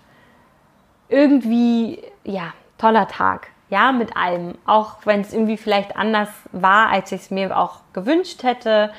irgendwie, 1.07 2.03
ja, 2.25 2.51
toller 2.77 3.07
Tag. 3.07 3.47
Ja, 3.69 3.91
mit 3.91 4.17
allem. 4.17 4.55
Auch 4.65 4.97
wenn 5.05 5.21
es 5.21 5.33
irgendwie 5.33 5.57
vielleicht 5.57 5.95
anders 5.95 6.29
war, 6.51 6.89
als 6.89 7.11
ich 7.11 7.21
es 7.21 7.31
mir 7.31 7.57
auch 7.57 7.79
gewünscht 7.93 8.43
hätte. 8.43 8.91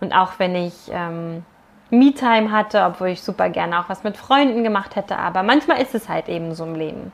Und 0.00 0.12
auch 0.12 0.38
wenn 0.38 0.54
ich 0.54 0.90
ähm, 0.92 1.44
Me-Time 1.90 2.50
hatte, 2.50 2.84
obwohl 2.84 3.08
ich 3.08 3.22
super 3.22 3.48
gerne 3.48 3.80
auch 3.80 3.88
was 3.88 4.04
mit 4.04 4.16
Freunden 4.16 4.62
gemacht 4.62 4.96
hätte. 4.96 5.16
Aber 5.16 5.42
manchmal 5.42 5.80
ist 5.82 5.94
es 5.94 6.08
halt 6.08 6.28
eben 6.28 6.54
so 6.54 6.64
im 6.64 6.74
Leben. 6.74 7.12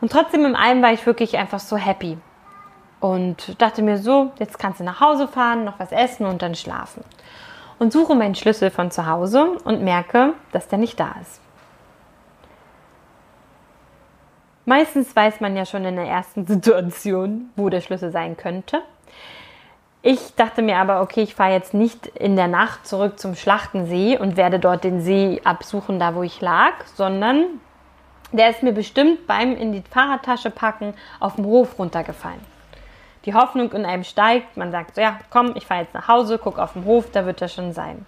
Und 0.00 0.12
trotzdem 0.12 0.44
im 0.44 0.54
allem 0.54 0.82
war 0.82 0.92
ich 0.92 1.04
wirklich 1.06 1.36
einfach 1.36 1.58
so 1.58 1.76
happy. 1.76 2.18
Und 3.00 3.60
dachte 3.60 3.82
mir 3.82 3.98
so, 3.98 4.32
jetzt 4.38 4.58
kannst 4.58 4.80
du 4.80 4.84
nach 4.84 5.00
Hause 5.00 5.28
fahren, 5.28 5.64
noch 5.64 5.78
was 5.78 5.92
essen 5.92 6.26
und 6.26 6.42
dann 6.42 6.54
schlafen. 6.54 7.04
Und 7.78 7.92
suche 7.92 8.14
meinen 8.14 8.34
Schlüssel 8.34 8.70
von 8.70 8.90
zu 8.90 9.06
Hause 9.06 9.56
und 9.64 9.82
merke, 9.82 10.34
dass 10.52 10.68
der 10.68 10.78
nicht 10.78 10.98
da 10.98 11.14
ist. 11.20 11.40
Meistens 14.64 15.14
weiß 15.16 15.40
man 15.40 15.56
ja 15.56 15.64
schon 15.64 15.84
in 15.84 15.96
der 15.96 16.06
ersten 16.06 16.46
Situation, 16.46 17.50
wo 17.56 17.68
der 17.68 17.80
Schlüssel 17.80 18.10
sein 18.10 18.36
könnte. 18.36 18.82
Ich 20.02 20.34
dachte 20.36 20.62
mir 20.62 20.76
aber, 20.76 21.00
okay, 21.00 21.22
ich 21.22 21.34
fahre 21.34 21.52
jetzt 21.52 21.74
nicht 21.74 22.06
in 22.06 22.36
der 22.36 22.46
Nacht 22.46 22.86
zurück 22.86 23.18
zum 23.18 23.34
Schlachtensee 23.34 24.16
und 24.16 24.36
werde 24.36 24.60
dort 24.60 24.84
den 24.84 25.00
See 25.00 25.40
absuchen, 25.42 25.98
da 25.98 26.14
wo 26.14 26.22
ich 26.22 26.40
lag, 26.40 26.72
sondern 26.94 27.60
der 28.30 28.50
ist 28.50 28.62
mir 28.62 28.72
bestimmt 28.72 29.26
beim 29.26 29.56
in 29.56 29.72
die 29.72 29.82
Fahrradtasche 29.82 30.50
packen 30.50 30.94
auf 31.18 31.34
dem 31.34 31.46
Hof 31.46 31.78
runtergefallen. 31.78 32.40
Die 33.24 33.34
Hoffnung 33.34 33.72
in 33.72 33.84
einem 33.84 34.04
steigt, 34.04 34.56
man 34.56 34.70
sagt 34.70 34.94
so, 34.94 35.00
ja, 35.00 35.18
komm, 35.30 35.56
ich 35.56 35.66
fahre 35.66 35.82
jetzt 35.82 35.94
nach 35.94 36.06
Hause, 36.06 36.38
guck 36.38 36.58
auf 36.58 36.74
dem 36.74 36.84
Hof, 36.84 37.10
da 37.10 37.26
wird 37.26 37.42
er 37.42 37.48
schon 37.48 37.72
sein. 37.72 38.06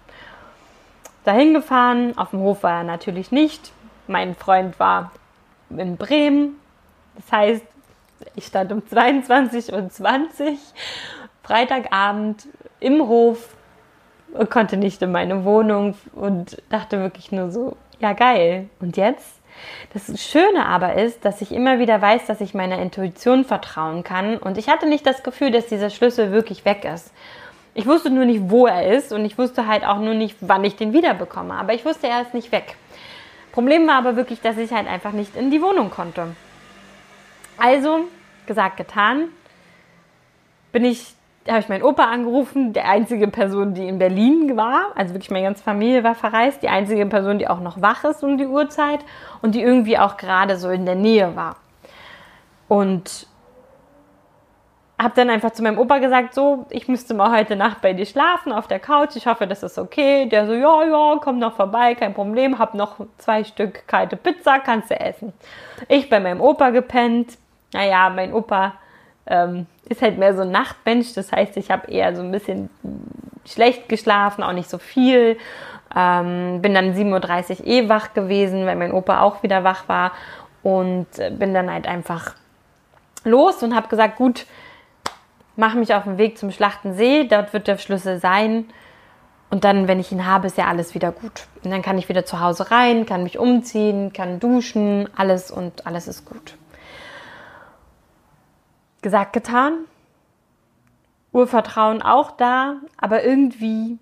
Dahin 1.25 1.53
gefahren, 1.53 2.17
auf 2.17 2.29
dem 2.29 2.39
Hof 2.39 2.63
war 2.63 2.79
er 2.79 2.83
natürlich 2.83 3.31
nicht. 3.31 3.71
Mein 4.07 4.33
Freund 4.35 4.79
war 4.79 5.11
in 5.69 5.97
Bremen, 5.97 6.55
das 7.15 7.31
heißt, 7.31 7.65
ich 8.35 8.45
stand 8.45 8.71
um 8.71 8.79
22.20 8.79 9.73
Uhr 9.73 10.57
Freitagabend 11.43 12.47
im 12.79 13.07
Hof 13.07 13.55
und 14.33 14.49
konnte 14.49 14.77
nicht 14.77 15.01
in 15.01 15.11
meine 15.11 15.43
Wohnung 15.43 15.95
und 16.13 16.61
dachte 16.69 16.99
wirklich 16.99 17.31
nur 17.31 17.51
so, 17.51 17.75
ja 17.99 18.13
geil. 18.13 18.69
Und 18.79 18.97
jetzt? 18.97 19.41
Das 19.93 20.21
Schöne 20.21 20.65
aber 20.65 20.95
ist, 20.95 21.25
dass 21.25 21.41
ich 21.41 21.51
immer 21.51 21.79
wieder 21.79 22.01
weiß, 22.01 22.25
dass 22.25 22.41
ich 22.41 22.53
meiner 22.53 22.79
Intuition 22.79 23.43
vertrauen 23.43 24.03
kann 24.03 24.37
und 24.37 24.57
ich 24.57 24.69
hatte 24.69 24.87
nicht 24.87 25.05
das 25.05 25.23
Gefühl, 25.23 25.51
dass 25.51 25.67
dieser 25.67 25.89
Schlüssel 25.89 26.31
wirklich 26.31 26.65
weg 26.65 26.85
ist. 26.85 27.11
Ich 27.73 27.85
wusste 27.85 28.09
nur 28.09 28.25
nicht, 28.25 28.49
wo 28.49 28.65
er 28.65 28.95
ist 28.95 29.13
und 29.13 29.23
ich 29.23 29.37
wusste 29.37 29.67
halt 29.67 29.85
auch 29.85 29.99
nur 29.99 30.13
nicht, 30.13 30.37
wann 30.41 30.63
ich 30.63 30.75
den 30.75 30.93
wiederbekomme. 30.93 31.53
Aber 31.53 31.73
ich 31.73 31.85
wusste, 31.85 32.07
er 32.07 32.21
ist 32.21 32.33
nicht 32.33 32.51
weg. 32.51 32.75
Problem 33.51 33.87
war 33.87 33.95
aber 33.95 34.15
wirklich, 34.15 34.41
dass 34.41 34.57
ich 34.57 34.71
halt 34.71 34.87
einfach 34.87 35.11
nicht 35.11 35.35
in 35.35 35.51
die 35.51 35.61
Wohnung 35.61 35.89
konnte. 35.89 36.35
Also, 37.57 38.05
gesagt, 38.45 38.77
getan, 38.77 39.29
bin 40.71 40.83
ich 40.83 41.13
habe 41.47 41.59
ich 41.59 41.69
meinen 41.69 41.83
Opa 41.83 42.05
angerufen, 42.05 42.73
der 42.73 42.87
einzige 42.87 43.27
Person, 43.27 43.73
die 43.73 43.87
in 43.87 43.97
Berlin 43.97 44.55
war, 44.57 44.91
also 44.95 45.13
wirklich 45.13 45.31
meine 45.31 45.45
ganze 45.45 45.63
Familie 45.63 46.03
war 46.03 46.15
verreist, 46.15 46.61
die 46.61 46.69
einzige 46.69 47.05
Person, 47.07 47.39
die 47.39 47.47
auch 47.47 47.59
noch 47.59 47.81
wach 47.81 48.03
ist 48.03 48.23
um 48.23 48.37
die 48.37 48.45
Uhrzeit 48.45 48.99
und 49.41 49.55
die 49.55 49.61
irgendwie 49.61 49.97
auch 49.97 50.17
gerade 50.17 50.57
so 50.57 50.69
in 50.69 50.85
der 50.85 50.95
Nähe 50.95 51.35
war. 51.35 51.55
Und 52.67 53.27
habe 55.01 55.15
dann 55.15 55.31
einfach 55.31 55.51
zu 55.51 55.63
meinem 55.63 55.79
Opa 55.79 55.97
gesagt, 55.97 56.35
so, 56.35 56.67
ich 56.69 56.87
müsste 56.87 57.15
mal 57.15 57.35
heute 57.35 57.55
Nacht 57.55 57.81
bei 57.81 57.93
dir 57.93 58.05
schlafen 58.05 58.51
auf 58.51 58.67
der 58.67 58.79
Couch. 58.79 59.15
Ich 59.15 59.25
hoffe, 59.25 59.47
das 59.47 59.63
ist 59.63 59.79
okay. 59.79 60.27
Der 60.27 60.45
so, 60.45 60.53
ja, 60.53 60.83
ja, 60.83 61.17
komm 61.19 61.39
noch 61.39 61.55
vorbei, 61.55 61.95
kein 61.95 62.13
Problem. 62.13 62.59
Hab 62.59 62.75
noch 62.75 62.97
zwei 63.17 63.43
Stück 63.43 63.87
kalte 63.87 64.15
Pizza, 64.15 64.59
kannst 64.59 64.91
du 64.91 64.99
essen. 64.99 65.33
Ich 65.87 66.07
bei 66.07 66.19
meinem 66.19 66.39
Opa 66.39 66.69
gepennt. 66.69 67.37
Naja, 67.73 68.11
mein 68.13 68.31
Opa 68.31 68.75
ähm, 69.25 69.65
ist 69.91 70.01
halt 70.01 70.17
mehr 70.17 70.35
so 70.35 70.41
ein 70.41 70.51
Nachtmensch. 70.51 71.13
Das 71.13 71.31
heißt, 71.31 71.57
ich 71.57 71.69
habe 71.69 71.91
eher 71.91 72.15
so 72.15 72.21
ein 72.21 72.31
bisschen 72.31 72.69
schlecht 73.45 73.89
geschlafen, 73.89 74.43
auch 74.43 74.53
nicht 74.53 74.69
so 74.69 74.77
viel. 74.77 75.37
Ähm, 75.95 76.61
bin 76.61 76.73
dann 76.73 76.93
7.30 76.93 77.59
Uhr 77.59 77.67
eh 77.67 77.89
wach 77.89 78.13
gewesen, 78.13 78.65
weil 78.65 78.75
mein 78.75 78.93
Opa 78.93 79.21
auch 79.21 79.43
wieder 79.43 79.63
wach 79.63 79.87
war. 79.87 80.13
Und 80.63 81.07
äh, 81.17 81.31
bin 81.31 81.53
dann 81.53 81.71
halt 81.71 81.87
einfach 81.87 82.35
los 83.23 83.61
und 83.61 83.75
habe 83.75 83.87
gesagt, 83.87 84.15
gut, 84.15 84.45
mach 85.55 85.73
mich 85.73 85.93
auf 85.93 86.03
den 86.03 86.17
Weg 86.17 86.37
zum 86.37 86.51
Schlachtensee, 86.51 87.25
dort 87.25 87.53
wird 87.53 87.67
der 87.67 87.77
Schlüssel 87.77 88.19
sein. 88.19 88.65
Und 89.49 89.65
dann, 89.65 89.89
wenn 89.89 89.99
ich 89.99 90.11
ihn 90.13 90.25
habe, 90.25 90.47
ist 90.47 90.57
ja 90.57 90.67
alles 90.67 90.95
wieder 90.95 91.11
gut. 91.11 91.47
Und 91.63 91.71
dann 91.71 91.81
kann 91.81 91.97
ich 91.97 92.07
wieder 92.07 92.25
zu 92.25 92.39
Hause 92.39 92.71
rein, 92.71 93.05
kann 93.05 93.23
mich 93.23 93.37
umziehen, 93.37 94.13
kann 94.13 94.39
duschen, 94.39 95.09
alles 95.17 95.51
und 95.51 95.85
alles 95.85 96.07
ist 96.07 96.25
gut. 96.25 96.55
Gesagt, 99.01 99.33
getan. 99.33 99.85
Urvertrauen 101.31 102.01
auch 102.01 102.31
da, 102.31 102.77
aber 102.97 103.23
irgendwie 103.23 103.97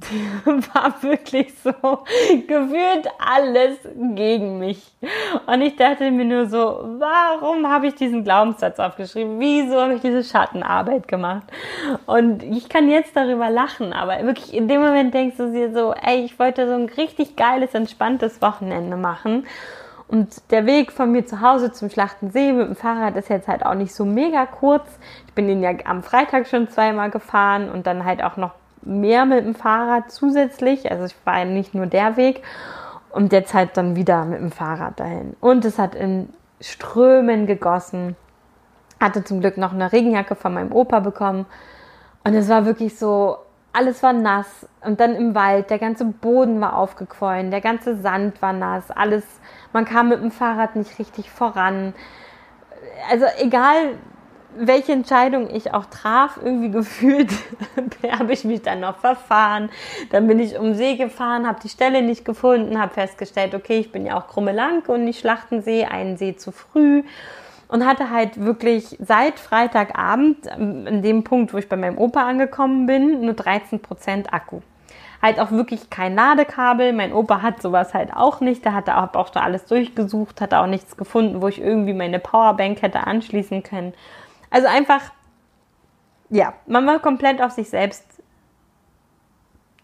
war 0.44 1.02
wirklich 1.02 1.52
so 1.58 1.72
gefühlt 1.72 3.08
alles 3.18 3.78
gegen 4.14 4.60
mich. 4.60 4.80
Und 5.46 5.60
ich 5.60 5.74
dachte 5.74 6.10
mir 6.12 6.24
nur 6.24 6.46
so, 6.46 6.84
warum 6.98 7.68
habe 7.68 7.88
ich 7.88 7.96
diesen 7.96 8.22
Glaubenssatz 8.22 8.78
aufgeschrieben? 8.78 9.40
Wieso 9.40 9.80
habe 9.80 9.94
ich 9.94 10.00
diese 10.00 10.22
Schattenarbeit 10.22 11.08
gemacht? 11.08 11.42
Und 12.06 12.44
ich 12.44 12.68
kann 12.68 12.88
jetzt 12.88 13.16
darüber 13.16 13.50
lachen, 13.50 13.92
aber 13.92 14.22
wirklich 14.24 14.54
in 14.54 14.68
dem 14.68 14.82
Moment 14.82 15.12
denkst 15.14 15.36
du 15.36 15.52
dir 15.52 15.72
so, 15.72 15.92
ey, 15.92 16.24
ich 16.24 16.38
wollte 16.38 16.68
so 16.68 16.74
ein 16.74 16.86
richtig 16.96 17.34
geiles, 17.34 17.74
entspanntes 17.74 18.40
Wochenende 18.40 18.96
machen. 18.96 19.46
Und 20.08 20.50
der 20.50 20.64
Weg 20.64 20.90
von 20.90 21.12
mir 21.12 21.26
zu 21.26 21.42
Hause 21.42 21.70
zum 21.70 21.90
Schlachtensee 21.90 22.52
mit 22.52 22.66
dem 22.66 22.76
Fahrrad 22.76 23.16
ist 23.16 23.28
jetzt 23.28 23.46
halt 23.46 23.64
auch 23.64 23.74
nicht 23.74 23.94
so 23.94 24.06
mega 24.06 24.46
kurz. 24.46 24.86
Ich 25.26 25.34
bin 25.34 25.46
den 25.46 25.62
ja 25.62 25.70
am 25.84 26.02
Freitag 26.02 26.46
schon 26.46 26.68
zweimal 26.68 27.10
gefahren 27.10 27.70
und 27.70 27.86
dann 27.86 28.04
halt 28.04 28.24
auch 28.24 28.38
noch 28.38 28.52
mehr 28.80 29.26
mit 29.26 29.44
dem 29.44 29.54
Fahrrad 29.54 30.10
zusätzlich. 30.10 30.90
Also 30.90 31.04
ich 31.04 31.14
war 31.24 31.40
ja 31.40 31.44
nicht 31.44 31.74
nur 31.74 31.86
der 31.86 32.16
Weg. 32.16 32.42
Und 33.10 33.32
jetzt 33.32 33.52
halt 33.52 33.76
dann 33.76 33.96
wieder 33.96 34.24
mit 34.24 34.40
dem 34.40 34.50
Fahrrad 34.50 34.98
dahin. 35.00 35.36
Und 35.40 35.64
es 35.64 35.78
hat 35.78 35.94
in 35.94 36.30
Strömen 36.60 37.46
gegossen. 37.46 38.16
Hatte 39.00 39.24
zum 39.24 39.40
Glück 39.40 39.58
noch 39.58 39.72
eine 39.72 39.92
Regenjacke 39.92 40.34
von 40.34 40.54
meinem 40.54 40.72
Opa 40.72 41.00
bekommen. 41.00 41.46
Und 42.24 42.34
es 42.34 42.48
war 42.48 42.64
wirklich 42.64 42.98
so, 42.98 43.38
alles 43.72 44.02
war 44.02 44.12
nass. 44.12 44.66
Und 44.84 45.00
dann 45.00 45.14
im 45.14 45.34
Wald, 45.34 45.70
der 45.70 45.78
ganze 45.78 46.04
Boden 46.04 46.60
war 46.60 46.76
aufgequollen, 46.76 47.50
der 47.50 47.60
ganze 47.60 47.96
Sand 47.96 48.40
war 48.42 48.52
nass, 48.52 48.90
alles 48.90 49.24
man 49.72 49.84
kam 49.84 50.08
mit 50.08 50.20
dem 50.20 50.30
Fahrrad 50.30 50.76
nicht 50.76 50.98
richtig 50.98 51.30
voran. 51.30 51.94
Also 53.10 53.26
egal, 53.38 53.98
welche 54.56 54.92
Entscheidung 54.92 55.50
ich 55.50 55.74
auch 55.74 55.86
traf, 55.86 56.38
irgendwie 56.42 56.70
gefühlt 56.72 57.30
habe 58.10 58.32
ich 58.32 58.44
mich 58.44 58.62
dann 58.62 58.80
noch 58.80 58.98
verfahren. 58.98 59.70
Dann 60.10 60.26
bin 60.26 60.40
ich 60.40 60.58
um 60.58 60.74
See 60.74 60.96
gefahren, 60.96 61.46
habe 61.46 61.60
die 61.62 61.68
Stelle 61.68 62.02
nicht 62.02 62.24
gefunden, 62.24 62.80
habe 62.80 62.94
festgestellt, 62.94 63.54
okay, 63.54 63.78
ich 63.78 63.92
bin 63.92 64.06
ja 64.06 64.18
auch 64.18 64.28
Krumme 64.28 64.52
Lang 64.52 64.88
und 64.88 65.04
nicht 65.04 65.20
Schlachtensee, 65.20 65.84
einen 65.84 66.16
See 66.16 66.36
zu 66.36 66.52
früh. 66.52 67.02
Und 67.68 67.84
hatte 67.84 68.10
halt 68.10 68.42
wirklich 68.42 68.96
seit 68.98 69.38
Freitagabend, 69.38 70.46
ähm, 70.46 70.86
in 70.86 71.02
dem 71.02 71.22
Punkt, 71.22 71.52
wo 71.52 71.58
ich 71.58 71.68
bei 71.68 71.76
meinem 71.76 71.98
Opa 71.98 72.26
angekommen 72.26 72.86
bin, 72.86 73.20
nur 73.20 73.34
13% 73.34 74.32
Akku 74.32 74.60
halt 75.20 75.40
auch 75.40 75.50
wirklich 75.50 75.90
kein 75.90 76.14
Ladekabel. 76.14 76.92
Mein 76.92 77.12
Opa 77.12 77.42
hat 77.42 77.60
sowas 77.60 77.94
halt 77.94 78.12
auch 78.14 78.40
nicht. 78.40 78.64
Da 78.64 78.72
hat 78.72 78.88
er 78.88 79.16
auch 79.16 79.30
da 79.30 79.40
alles 79.40 79.64
durchgesucht, 79.66 80.40
hat 80.40 80.54
auch 80.54 80.66
nichts 80.66 80.96
gefunden, 80.96 81.42
wo 81.42 81.48
ich 81.48 81.60
irgendwie 81.60 81.94
meine 81.94 82.18
Powerbank 82.18 82.82
hätte 82.82 83.06
anschließen 83.06 83.62
können. 83.62 83.94
Also 84.50 84.68
einfach, 84.68 85.02
ja, 86.30 86.54
man 86.66 86.86
war 86.86 87.00
komplett 87.00 87.42
auf 87.42 87.52
sich 87.52 87.68
selbst 87.68 88.04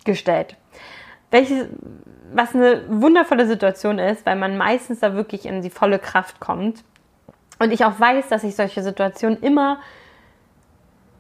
gestellt. 0.05 0.57
Welche, 1.31 1.69
was 2.33 2.55
eine 2.55 2.85
wundervolle 2.89 3.47
Situation 3.47 3.99
ist, 3.99 4.25
weil 4.25 4.37
man 4.37 4.57
meistens 4.57 5.01
da 5.01 5.15
wirklich 5.15 5.47
in 5.47 5.63
die 5.63 5.71
volle 5.71 5.99
Kraft 5.99 6.39
kommt. 6.39 6.85
Und 7.59 7.73
ich 7.73 7.85
auch 7.85 7.99
weiß, 7.99 8.29
dass 8.29 8.45
ich 8.45 8.57
solche 8.57 8.83
Situationen 8.83 9.41
immer 9.41 9.79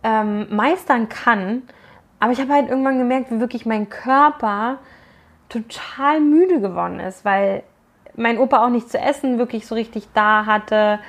ähm, 0.02 0.54
meistern 0.54 1.08
kann, 1.08 1.62
aber 2.20 2.32
ich 2.32 2.40
habe 2.40 2.52
halt 2.52 2.68
irgendwann 2.68 2.98
gemerkt, 2.98 3.30
wie 3.30 3.40
wirklich 3.40 3.66
mein 3.66 3.88
Körper 3.88 4.78
total 5.48 6.20
müde 6.20 6.60
geworden 6.60 7.00
ist, 7.00 7.24
weil 7.24 7.62
mein 8.16 8.38
Opa 8.38 8.64
auch 8.64 8.70
nicht 8.70 8.90
zu 8.90 8.98
essen 8.98 9.38
wirklich 9.38 9.66
so 9.66 9.74
richtig 9.74 10.08
da 10.14 10.46
hatte. 10.46 11.00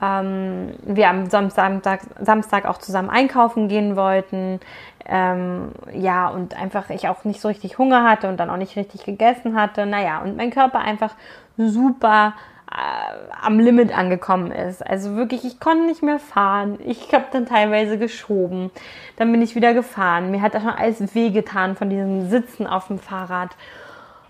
ähm, 0.00 0.74
wir 0.82 1.08
am 1.08 1.28
Samstag, 1.28 2.00
Samstag 2.20 2.66
auch 2.66 2.78
zusammen 2.78 3.10
einkaufen 3.10 3.68
gehen 3.68 3.96
wollten. 3.96 4.60
Ähm, 5.06 5.72
ja, 5.92 6.28
und 6.28 6.58
einfach 6.58 6.90
ich 6.90 7.08
auch 7.08 7.24
nicht 7.24 7.40
so 7.40 7.48
richtig 7.48 7.78
Hunger 7.78 8.08
hatte 8.08 8.28
und 8.28 8.38
dann 8.38 8.50
auch 8.50 8.56
nicht 8.56 8.76
richtig 8.76 9.04
gegessen 9.04 9.56
hatte. 9.56 9.86
Naja, 9.86 10.22
und 10.22 10.36
mein 10.36 10.50
Körper 10.50 10.78
einfach 10.78 11.14
super 11.56 12.34
am 12.66 13.60
Limit 13.60 13.96
angekommen 13.96 14.50
ist. 14.50 14.84
Also 14.84 15.16
wirklich, 15.16 15.44
ich 15.44 15.60
konnte 15.60 15.84
nicht 15.84 16.02
mehr 16.02 16.18
fahren. 16.18 16.78
Ich 16.84 17.12
habe 17.12 17.26
dann 17.30 17.46
teilweise 17.46 17.98
geschoben. 17.98 18.70
Dann 19.16 19.30
bin 19.30 19.42
ich 19.42 19.54
wieder 19.54 19.74
gefahren. 19.74 20.30
Mir 20.30 20.42
hat 20.42 20.54
das 20.54 20.62
schon 20.62 20.72
alles 20.72 21.14
wehgetan 21.14 21.76
von 21.76 21.90
diesem 21.90 22.28
Sitzen 22.28 22.66
auf 22.66 22.88
dem 22.88 22.98
Fahrrad. 22.98 23.50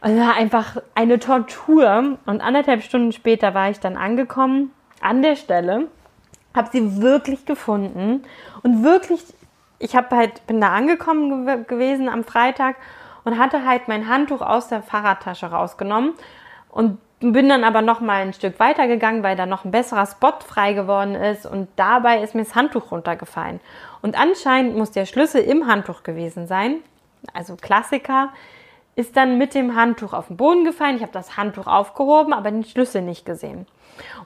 Es 0.01 0.17
war 0.19 0.37
einfach 0.37 0.77
eine 0.95 1.19
Tortur. 1.19 2.19
Und 2.27 2.41
anderthalb 2.41 2.83
Stunden 2.83 3.13
später 3.13 3.55
war 3.55 3.71
ich 3.71 3.81
dann 3.81 3.97
angekommen 3.97 4.73
an 5.05 5.23
der 5.23 5.37
Stelle, 5.37 5.89
habe 6.55 6.71
sie 6.73 7.03
wirklich 7.03 7.45
gefunden 7.45 8.23
und 8.63 8.83
wirklich, 8.83 9.23
ich 9.79 9.95
habe 9.95 10.17
halt, 10.17 10.47
bin 10.47 10.61
da 10.61 10.73
angekommen 10.73 11.47
gew 11.47 11.65
gewesen 11.65 12.09
am 12.09 12.25
Freitag 12.25 12.77
und 13.25 13.39
hatte 13.39 13.67
halt 13.67 13.87
mein 13.87 14.09
Handtuch 14.09 14.41
aus 14.41 14.69
der 14.69 14.83
Fahrradtasche 14.83 15.47
rausgenommen 15.47 16.15
und 16.71 16.99
bin 17.33 17.49
dann 17.49 17.65
aber 17.65 17.83
noch 17.83 18.01
mal 18.01 18.23
ein 18.23 18.33
Stück 18.33 18.59
weiter 18.61 18.87
gegangen, 18.87 19.23
weil 19.23 19.37
da 19.37 19.47
noch 19.47 19.65
ein 19.65 19.71
besserer 19.71 20.07
Spot 20.07 20.35
frei 20.47 20.73
geworden 20.73 21.15
ist 21.15 21.47
und 21.47 21.69
dabei 21.77 22.23
ist 22.23 22.35
mir 22.35 22.45
das 22.45 22.55
Handtuch 22.55 22.91
runtergefallen. 22.91 23.61
Und 24.03 24.19
anscheinend 24.19 24.77
muss 24.77 24.91
der 24.91 25.07
Schlüssel 25.07 25.43
im 25.43 25.67
Handtuch 25.67 26.03
gewesen 26.03 26.47
sein. 26.47 26.77
Also 27.33 27.57
Klassiker 27.57 28.31
ist 28.97 29.17
dann 29.17 29.39
mit 29.39 29.55
dem 29.55 29.77
Handtuch 29.77 30.13
auf 30.13 30.29
den 30.29 30.37
Boden 30.37 30.65
gefallen. 30.65 30.97
Ich 30.97 31.03
habe 31.03 31.13
das 31.13 31.37
Handtuch 31.37 31.67
aufgehoben, 31.67 32.33
aber 32.33 32.51
den 32.51 32.65
Schlüssel 32.65 33.03
nicht 33.03 33.25
gesehen. 33.25 33.67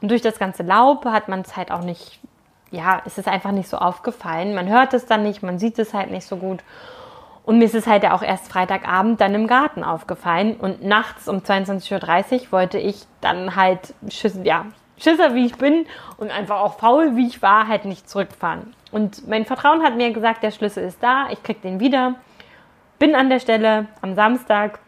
Und 0.00 0.10
durch 0.10 0.22
das 0.22 0.38
ganze 0.38 0.62
Laub 0.62 1.04
hat 1.04 1.28
man 1.28 1.40
es 1.40 1.56
halt 1.56 1.70
auch 1.70 1.82
nicht, 1.82 2.20
ja, 2.70 3.02
es 3.06 3.18
ist 3.18 3.28
einfach 3.28 3.52
nicht 3.52 3.68
so 3.68 3.78
aufgefallen. 3.78 4.54
Man 4.54 4.68
hört 4.68 4.94
es 4.94 5.06
dann 5.06 5.22
nicht, 5.22 5.42
man 5.42 5.58
sieht 5.58 5.78
es 5.78 5.94
halt 5.94 6.10
nicht 6.10 6.26
so 6.26 6.36
gut. 6.36 6.62
Und 7.48 7.60
mir 7.60 7.64
ist 7.64 7.74
es 7.74 7.86
halt 7.86 8.02
ja 8.02 8.14
auch 8.14 8.20
erst 8.20 8.52
Freitagabend 8.52 9.22
dann 9.22 9.34
im 9.34 9.46
Garten 9.46 9.82
aufgefallen. 9.82 10.56
Und 10.56 10.84
nachts 10.84 11.28
um 11.28 11.38
22.30 11.38 12.42
Uhr 12.42 12.52
wollte 12.52 12.76
ich 12.76 13.06
dann 13.22 13.56
halt, 13.56 13.94
Schiss, 14.10 14.38
ja, 14.42 14.66
Schisser 14.98 15.34
wie 15.34 15.46
ich 15.46 15.56
bin 15.56 15.86
und 16.18 16.30
einfach 16.30 16.60
auch 16.60 16.78
faul 16.78 17.16
wie 17.16 17.26
ich 17.26 17.40
war, 17.40 17.66
halt 17.66 17.86
nicht 17.86 18.06
zurückfahren. 18.06 18.74
Und 18.92 19.26
mein 19.26 19.46
Vertrauen 19.46 19.82
hat 19.82 19.96
mir 19.96 20.12
gesagt, 20.12 20.42
der 20.42 20.50
Schlüssel 20.50 20.84
ist 20.84 21.02
da, 21.02 21.30
ich 21.30 21.42
krieg 21.42 21.62
den 21.62 21.80
wieder. 21.80 22.16
Bin 22.98 23.14
an 23.14 23.30
der 23.30 23.40
Stelle 23.40 23.86
am 24.02 24.14
Samstag, 24.14 24.78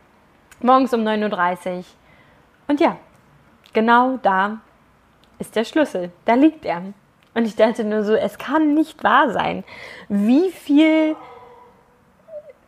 morgens 0.61 0.93
um 0.93 1.01
9.30 1.01 1.79
Uhr. 1.79 1.85
Und 2.69 2.79
ja, 2.79 2.99
genau 3.73 4.19
da 4.21 4.59
ist 5.39 5.57
der 5.57 5.65
Schlüssel. 5.65 6.13
Da 6.27 6.35
liegt 6.35 6.67
er. 6.67 6.83
Und 7.33 7.47
ich 7.47 7.57
dachte 7.57 7.85
nur 7.85 8.05
so, 8.05 8.15
es 8.15 8.37
kann 8.37 8.75
nicht 8.75 9.03
wahr 9.03 9.31
sein, 9.31 9.65
wie 10.11 10.51
viel 10.51 11.17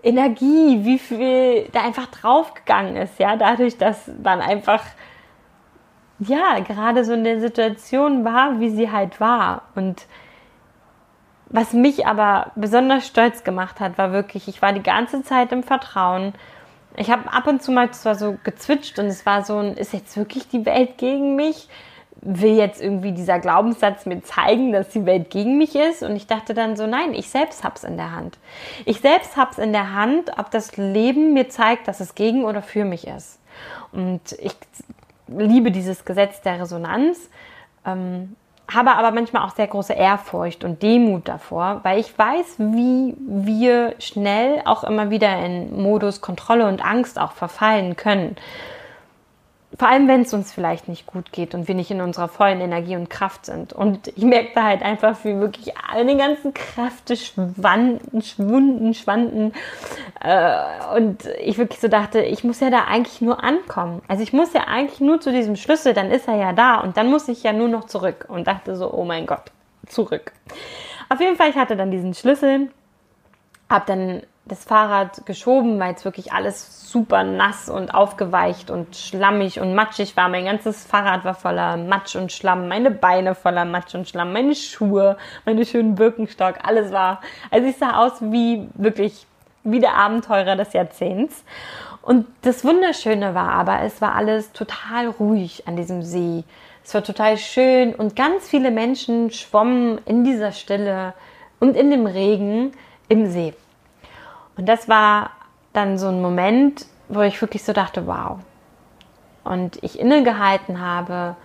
Energie, 0.03 0.85
wie 0.85 0.99
viel 0.99 1.69
da 1.73 1.83
einfach 1.83 2.07
draufgegangen 2.07 2.97
ist, 2.97 3.19
ja, 3.19 3.37
dadurch, 3.37 3.79
dass 3.79 4.11
man 4.23 4.41
einfach, 4.41 4.83
ja, 6.19 6.59
gerade 6.61 7.05
so 7.05 7.13
in 7.13 7.25
der 7.25 7.41
Situation 7.41 8.25
war, 8.25 8.59
wie 8.59 8.71
sie 8.71 8.91
halt 8.91 9.21
war. 9.21 9.63
Und 9.75 10.07
was 11.47 11.73
mich 11.73 12.07
aber 12.07 12.51
besonders 12.57 13.07
stolz 13.07 13.45
gemacht 13.45 13.79
hat, 13.79 13.99
war 13.99 14.13
wirklich, 14.13 14.49
ich 14.49 14.61
war 14.61 14.73
die 14.73 14.83
ganze 14.83 15.23
Zeit 15.23 15.53
im 15.53 15.63
Vertrauen. 15.63 16.35
Ich 16.97 17.11
habe 17.11 17.33
ab 17.33 17.47
und 17.47 17.63
zu 17.63 17.71
mal 17.71 17.91
zwar 17.93 18.17
so 18.17 18.37
gezwitscht 18.43 18.99
und 18.99 19.07
es 19.07 19.25
war 19.25 19.45
so 19.45 19.59
ein, 19.59 19.77
ist 19.77 19.93
jetzt 19.93 20.17
wirklich 20.17 20.49
die 20.49 20.67
Welt 20.67 20.99
gegen 20.99 21.37
mich? 21.37 21.69
Will 22.23 22.57
jetzt 22.57 22.81
irgendwie 22.81 23.13
dieser 23.13 23.41
Glaubenssatz 23.41 24.07
mir 24.07 24.23
zeigen, 24.23 24.73
dass 24.73 24.89
die 24.91 25.05
Welt 25.05 25.31
gegen 25.31 25.59
mich 25.59 25.75
ist. 25.75 26.03
Und 26.03 26.15
ich 26.15 26.29
dachte 26.29 26.55
dann 26.55 26.77
so, 26.77 26.87
nein, 26.87 27.15
ich 27.15 27.29
selbst 27.29 27.65
hab's 27.65 27.83
in 27.83 27.97
der 27.97 28.13
Hand. 28.13 28.39
Ich 28.85 29.01
selbst 29.01 29.37
hab's 29.37 29.59
in 29.59 29.73
der 29.73 29.93
Hand, 29.93 30.31
ob 30.39 30.51
das 30.53 30.77
Leben 30.77 31.35
mir 31.35 31.49
zeigt, 31.49 31.89
dass 31.89 32.01
es 32.01 32.15
gegen 32.15 32.45
oder 32.45 32.63
für 32.63 32.85
mich 32.85 33.07
ist. 33.09 33.41
Und 33.91 34.21
ich 34.39 34.55
liebe 35.27 35.73
dieses 35.73 36.05
Gesetz 36.05 36.41
der 36.43 36.61
Resonanz, 36.61 37.29
ähm, 37.85 38.37
habe 38.73 38.93
aber 38.93 39.11
manchmal 39.11 39.45
auch 39.45 39.55
sehr 39.55 39.67
große 39.67 39.93
Ehrfurcht 39.93 40.65
und 40.65 40.83
Demut 40.83 41.29
davor, 41.29 41.81
weil 41.83 41.99
ich 41.99 42.17
weiß, 42.17 42.57
wie 42.59 43.15
wir 43.19 43.95
schnell 43.99 44.63
auch 44.65 44.85
immer 44.85 45.11
wieder 45.11 45.45
in 45.45 45.83
Modus 45.83 46.21
Kontrolle 46.21 46.69
und 46.69 46.85
Angst 46.85 47.19
auch 47.19 47.33
verfallen 47.33 47.97
können. 47.97 48.37
Vor 49.83 49.89
allem, 49.89 50.07
wenn 50.07 50.21
es 50.21 50.33
uns 50.33 50.53
vielleicht 50.53 50.87
nicht 50.87 51.07
gut 51.07 51.33
geht 51.33 51.57
und 51.57 51.67
wir 51.67 51.75
nicht 51.75 51.91
in 51.91 52.01
unserer 52.01 52.29
vollen 52.29 52.61
Energie 52.61 52.95
und 52.95 53.11
Kraft 53.11 53.47
sind. 53.47 53.73
Und 53.73 54.07
ich 54.17 54.23
merkte 54.23 54.63
halt 54.63 54.81
einfach, 54.81 55.25
wie 55.25 55.41
wirklich 55.41 55.77
alle 55.77 56.07
die 56.07 56.17
ganzen 56.17 56.55
Kräfte 56.55 57.17
schwanden, 57.17 58.23
schwunden, 58.23 58.95
schwanden. 58.95 59.53
Äh, 60.21 60.55
und 60.97 61.27
ich 61.41 61.59
wirklich 61.59 61.81
so 61.81 61.89
dachte, 61.89 62.21
ich 62.21 62.45
muss 62.45 62.61
ja 62.61 62.71
da 62.71 62.85
eigentlich 62.85 63.21
nur 63.23 63.43
ankommen. 63.43 64.03
Also 64.07 64.23
ich 64.23 64.33
muss 64.33 64.53
ja 64.53 64.69
eigentlich 64.69 65.01
nur 65.01 65.21
zu 65.21 65.33
diesem 65.33 65.57
Schlüssel, 65.57 65.95
dann 65.95 66.13
ist 66.13 66.29
er 66.29 66.37
ja 66.37 66.53
da 66.53 66.79
und 66.79 66.97
dann 66.97 67.11
muss 67.11 67.27
ich 67.27 67.43
ja 67.43 67.53
nur 67.53 67.67
noch 67.67 67.87
zurück. 67.87 68.27
Und 68.29 68.47
dachte 68.47 68.77
so, 68.77 68.95
oh 68.95 69.05
mein 69.05 69.27
Gott, 69.27 69.51
zurück. 69.89 70.31
Auf 71.09 71.21
jeden 71.21 71.35
Fall, 71.35 71.51
ich 71.51 71.57
hatte 71.57 71.75
dann 71.75 71.91
diesen 71.91 72.15
Schlüssel, 72.15 72.71
habe 73.69 73.85
dann 73.89 74.23
das 74.45 74.65
Fahrrad 74.65 75.25
geschoben, 75.25 75.79
weil 75.79 75.95
es 75.95 76.05
wirklich 76.05 76.33
alles 76.33 76.91
super 76.91 77.23
nass 77.23 77.69
und 77.69 77.95
aufgeweicht 77.95 78.71
und 78.71 78.97
schlammig 78.97 79.61
und 79.61 79.75
matschig 79.75 80.17
war. 80.17 80.29
Mein 80.29 80.45
ganzes 80.45 80.85
Fahrrad 80.85 81.25
war 81.25 81.35
voller 81.35 81.77
Matsch 81.77 82.17
und 82.17 82.33
Schlamm, 82.33 82.69
meine 82.69 82.91
Beine 82.91 83.35
voller 83.35 83.65
Matsch 83.65 83.95
und 83.95 84.09
Schlamm, 84.09 84.33
meine 84.33 84.55
Schuhe, 84.55 85.17
meine 85.45 85.65
schönen 85.65 85.95
Birkenstock, 85.95 86.57
alles 86.65 86.93
war. 86.93 87.21
Also 87.51 87.69
ich 87.69 87.77
sah 87.77 87.99
aus 88.05 88.21
wie 88.21 88.69
wirklich 88.75 89.27
wie 89.65 89.81
der 89.81 89.95
Abenteurer 89.95 90.57
des 90.57 90.73
Jahrzehnts. 90.73 91.45
Und 92.03 92.27
das 92.43 92.65
Wunderschöne 92.65 93.35
war 93.35 93.51
aber, 93.51 93.83
es 93.83 94.01
war 94.01 94.17
alles 94.17 94.51
total 94.51 95.07
ruhig 95.07 95.69
an 95.69 95.77
diesem 95.77 96.03
See. 96.03 96.43
Es 96.85 96.93
war 96.95 97.05
total 97.05 97.39
schön 97.39 97.95
und 97.95 98.17
ganz 98.17 98.49
viele 98.49 98.73
Menschen 98.73 99.31
schwommen 99.31 100.01
in 100.05 100.25
dieser 100.25 100.51
Stille 100.51 101.15
und 101.61 101.77
in 101.77 101.93
dem 101.93 102.07
Regen 102.07 102.73
im 103.09 103.27
See. 103.31 103.55
Und 104.57 104.69
das 104.69 104.89
war 104.89 105.31
dann 105.73 105.99
so 105.99 106.09
ein 106.09 106.21
Moment, 106.21 106.87
wo 107.09 107.21
ich 107.23 107.41
wirklich 107.41 107.65
so 107.65 107.73
dachte, 107.73 108.07
wow. 108.07 108.39
Und 109.45 109.83
ich 109.83 109.99
innegehalten 109.99 110.81
habe 110.81 111.37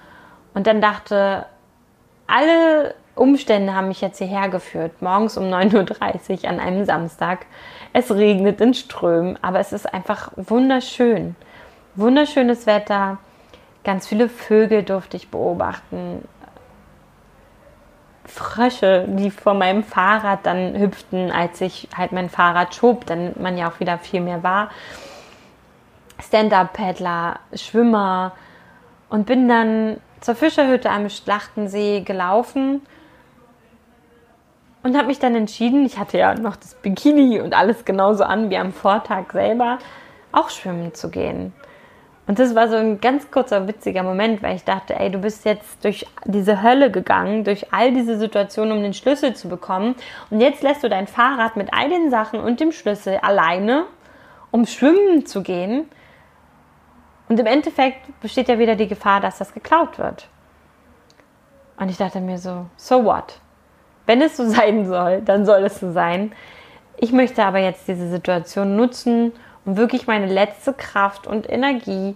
und 0.54 0.67
dann 0.67 0.82
dachte, 0.82 1.46
alle 2.28 2.93
Umstände 3.15 3.74
haben 3.74 3.88
mich 3.88 4.02
jetzt 4.02 4.20
hierher 4.20 4.50
geführt, 4.50 5.02
morgens 5.02 5.38
um 5.38 5.46
9.30 5.46 6.43
Uhr 6.43 6.50
an 6.50 6.60
einem 6.60 6.86
Samstag. 6.86 7.46
Es 7.93 8.12
regnet 8.12 8.62
in 8.62 8.74
Strömen, 8.74 9.41
aber 9.41 9.60
es 9.60 9.74
ist 9.74 9.91
einfach 9.91 10.32
wunderschön. 10.36 11.36
Wunderschönes 11.96 12.67
Wetter, 12.67 13.17
ganz 13.84 14.08
viele 14.08 14.30
Vögel 14.30 14.84
durfte 14.84 15.17
ich 15.17 15.30
beobachten. 15.30 16.24
Frösche, 18.28 19.06
die 19.08 19.32
vor 19.32 19.54
meinem 19.54 19.84
Fahrrad 19.84 20.46
dann 20.46 20.78
hüpften, 20.78 21.32
als 21.32 21.60
ich 21.62 21.88
halt 21.98 22.12
mein 22.12 22.30
Fahrrad 22.30 22.76
schob, 22.76 23.06
dann 23.06 23.34
man 23.40 23.58
ja 23.58 23.70
auch 23.70 23.80
wieder 23.80 23.98
viel 23.98 24.22
mehr 24.22 24.44
war. 24.44 24.70
Stand-up-Paddler, 26.22 27.40
Schwimmer 27.54 28.34
und 29.10 29.26
bin 29.26 29.48
dann 29.48 29.98
zur 30.20 30.36
Fischerhütte 30.36 30.90
am 30.90 31.10
Schlachtensee 31.10 32.02
gelaufen 32.02 32.82
und 34.84 34.98
habe 34.98 35.08
mich 35.08 35.20
dann 35.20 35.36
entschieden, 35.36 35.86
ich 35.86 35.98
hatte 35.98 36.18
ja 36.18 36.34
noch 36.36 36.56
das 36.56 36.76
Bikini 36.76 37.40
und 37.40 37.54
alles 37.54 37.86
genauso 37.86 38.24
an 38.24 38.50
wie 38.50 38.58
am 38.58 38.74
Vortag 38.74 39.32
selber, 39.32 39.80
auch 40.32 40.50
schwimmen 40.50 40.94
zu 40.94 41.10
gehen. 41.10 41.54
Und 42.28 42.40
das 42.40 42.54
war 42.56 42.68
so 42.68 42.76
ein 42.76 43.00
ganz 43.00 43.32
kurzer, 43.32 43.68
witziger 43.70 44.04
Moment, 44.04 44.44
weil 44.44 44.58
ich 44.58 44.66
dachte, 44.66 45.00
ey, 45.00 45.10
du 45.10 45.18
bist 45.18 45.46
jetzt 45.46 45.84
durch 45.86 46.06
diese 46.26 46.62
Hölle 46.62 46.92
gegangen, 46.92 47.46
durch 47.46 47.74
all 47.74 47.94
diese 47.94 48.18
Situationen, 48.18 48.76
um 48.76 48.84
den 48.84 48.94
Schlüssel 48.94 49.34
zu 49.34 49.48
bekommen. 49.48 49.96
Und 50.30 50.42
jetzt 50.42 50.62
lässt 50.62 50.84
du 50.84 50.90
dein 50.90 51.08
Fahrrad 51.08 51.56
mit 51.56 51.74
all 51.74 51.90
den 51.90 52.12
Sachen 52.12 52.42
und 52.42 52.60
dem 52.60 52.74
Schlüssel 52.74 53.18
alleine, 53.22 53.86
um 54.52 54.66
schwimmen 54.66 55.26
zu 55.26 55.42
gehen. 55.42 55.88
Und 57.30 57.40
im 57.40 57.46
Endeffekt 57.46 58.20
besteht 58.20 58.50
ja 58.50 58.60
wieder 58.60 58.76
die 58.76 58.88
Gefahr, 58.88 59.22
dass 59.22 59.38
das 59.38 59.54
geklaut 59.54 59.98
wird. 59.98 60.28
Und 61.80 61.90
ich 61.90 61.98
dachte 61.98 62.20
mir 62.20 62.40
so, 62.40 62.66
so 62.76 63.06
what? 63.06 63.40
Wenn 64.06 64.22
es 64.22 64.36
so 64.36 64.46
sein 64.50 64.86
soll, 64.86 65.22
dann 65.22 65.46
soll 65.46 65.63
es 65.63 65.80
so 65.80 65.94
sein. 65.94 66.34
Ich 66.98 67.13
möchte 67.13 67.46
aber 67.46 67.60
jetzt 67.60 67.88
diese 67.88 68.10
Situation 68.10 68.76
nutzen, 68.76 69.32
und 69.67 69.75
wirklich 69.75 70.08
meine 70.08 70.27
letzte 70.27 70.71
Kraft 70.71 71.27
und 71.27 71.47
Energie 71.47 72.15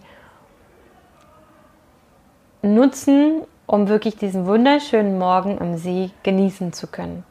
nutzen, 2.61 3.41
um 3.67 3.89
wirklich 3.89 4.15
diesen 4.15 4.47
wunderschönen 4.47 5.19
Morgen 5.19 5.57
im 5.57 5.75
See 5.75 6.11
genießen 6.23 6.71
zu 6.71 6.87
können. 6.87 7.25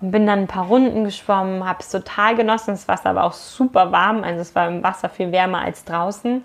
Und 0.00 0.10
bin 0.10 0.26
dann 0.26 0.40
ein 0.40 0.46
paar 0.46 0.66
Runden 0.66 1.04
geschwommen, 1.04 1.68
habe 1.68 1.80
es 1.80 1.90
total 1.90 2.34
genossen. 2.34 2.70
Das 2.70 2.88
Wasser 2.88 3.14
war 3.14 3.24
auch 3.24 3.34
super 3.34 3.92
warm, 3.92 4.24
also 4.24 4.40
es 4.40 4.54
war 4.54 4.68
im 4.68 4.82
Wasser 4.82 5.10
viel 5.10 5.32
wärmer 5.32 5.60
als 5.60 5.84
draußen. 5.84 6.42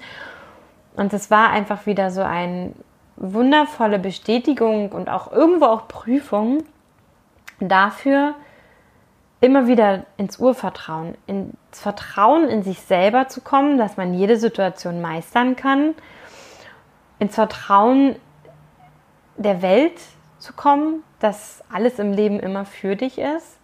Und 0.97 1.13
es 1.13 1.31
war 1.31 1.49
einfach 1.51 1.85
wieder 1.85 2.11
so 2.11 2.21
ein 2.21 2.75
wundervolle 3.15 3.99
Bestätigung 3.99 4.91
und 4.91 5.09
auch 5.09 5.31
irgendwo 5.31 5.67
auch 5.67 5.87
Prüfung 5.87 6.65
dafür, 7.61 8.35
immer 9.39 9.67
wieder 9.67 10.05
ins 10.17 10.39
Urvertrauen, 10.39 11.15
ins 11.27 11.55
Vertrauen 11.71 12.47
in 12.49 12.63
sich 12.63 12.81
selber 12.81 13.27
zu 13.27 13.41
kommen, 13.41 13.77
dass 13.77 13.97
man 13.97 14.13
jede 14.13 14.37
Situation 14.37 15.01
meistern 15.01 15.55
kann, 15.55 15.93
ins 17.19 17.35
Vertrauen 17.35 18.15
der 19.37 19.61
Welt 19.61 19.99
zu 20.39 20.53
kommen, 20.53 21.03
dass 21.19 21.63
alles 21.71 21.99
im 21.99 22.13
Leben 22.13 22.39
immer 22.39 22.65
für 22.65 22.95
dich 22.95 23.19
ist 23.19 23.57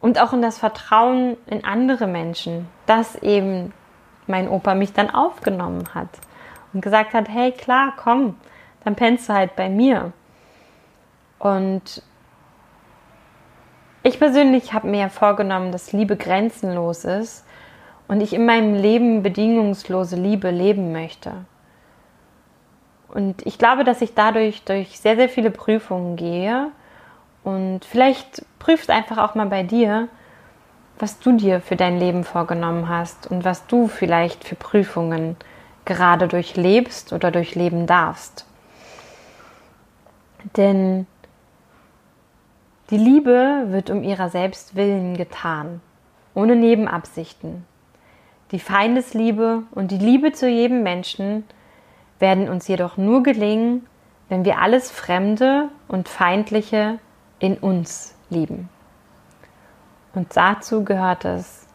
und 0.00 0.20
auch 0.20 0.32
in 0.32 0.42
das 0.42 0.58
Vertrauen 0.58 1.36
in 1.46 1.64
andere 1.64 2.06
Menschen, 2.06 2.68
dass 2.86 3.16
eben 3.16 3.72
mein 4.26 4.48
Opa 4.48 4.74
mich 4.74 4.92
dann 4.92 5.10
aufgenommen 5.10 5.94
hat 5.94 6.08
und 6.72 6.80
gesagt 6.80 7.14
hat, 7.14 7.28
hey 7.28 7.52
klar, 7.52 7.94
komm, 7.96 8.36
dann 8.84 8.94
pennst 8.94 9.28
du 9.28 9.34
halt 9.34 9.56
bei 9.56 9.68
mir. 9.68 10.12
Und 11.38 12.02
ich 14.02 14.18
persönlich 14.18 14.72
habe 14.72 14.88
mir 14.88 15.08
vorgenommen, 15.10 15.72
dass 15.72 15.92
Liebe 15.92 16.16
grenzenlos 16.16 17.04
ist 17.04 17.44
und 18.08 18.20
ich 18.20 18.32
in 18.32 18.46
meinem 18.46 18.74
Leben 18.74 19.22
bedingungslose 19.22 20.16
Liebe 20.16 20.50
leben 20.50 20.92
möchte. 20.92 21.32
Und 23.08 23.44
ich 23.46 23.58
glaube, 23.58 23.84
dass 23.84 24.02
ich 24.02 24.14
dadurch 24.14 24.62
durch 24.62 24.98
sehr, 24.98 25.16
sehr 25.16 25.28
viele 25.28 25.50
Prüfungen 25.50 26.16
gehe. 26.16 26.68
Und 27.42 27.84
vielleicht 27.84 28.44
prüfst 28.58 28.90
einfach 28.90 29.18
auch 29.18 29.34
mal 29.34 29.46
bei 29.46 29.62
dir, 29.62 30.08
was 30.98 31.18
du 31.18 31.32
dir 31.32 31.60
für 31.60 31.76
dein 31.76 31.98
Leben 31.98 32.24
vorgenommen 32.24 32.88
hast 32.88 33.26
und 33.26 33.44
was 33.44 33.66
du 33.66 33.88
vielleicht 33.88 34.44
für 34.44 34.54
Prüfungen 34.54 35.36
gerade 35.84 36.28
durchlebst 36.28 37.12
oder 37.12 37.30
durchleben 37.30 37.86
darfst. 37.86 38.46
Denn 40.56 41.06
die 42.90 42.96
Liebe 42.96 43.66
wird 43.68 43.88
um 43.90 44.02
ihrer 44.02 44.30
selbst 44.30 44.74
willen 44.74 45.16
getan, 45.16 45.80
ohne 46.34 46.56
Nebenabsichten. 46.56 47.64
Die 48.50 48.58
Feindesliebe 48.58 49.62
und 49.70 49.92
die 49.92 49.98
Liebe 49.98 50.32
zu 50.32 50.48
jedem 50.48 50.82
Menschen 50.82 51.44
werden 52.18 52.48
uns 52.48 52.66
jedoch 52.66 52.96
nur 52.96 53.22
gelingen, 53.22 53.86
wenn 54.28 54.44
wir 54.44 54.58
alles 54.58 54.90
Fremde 54.90 55.68
und 55.86 56.08
Feindliche 56.08 56.98
in 57.38 57.56
uns 57.56 58.16
lieben. 58.28 58.68
Und 60.14 60.36
dazu 60.36 60.84
gehört 60.84 61.24
es, 61.24 61.68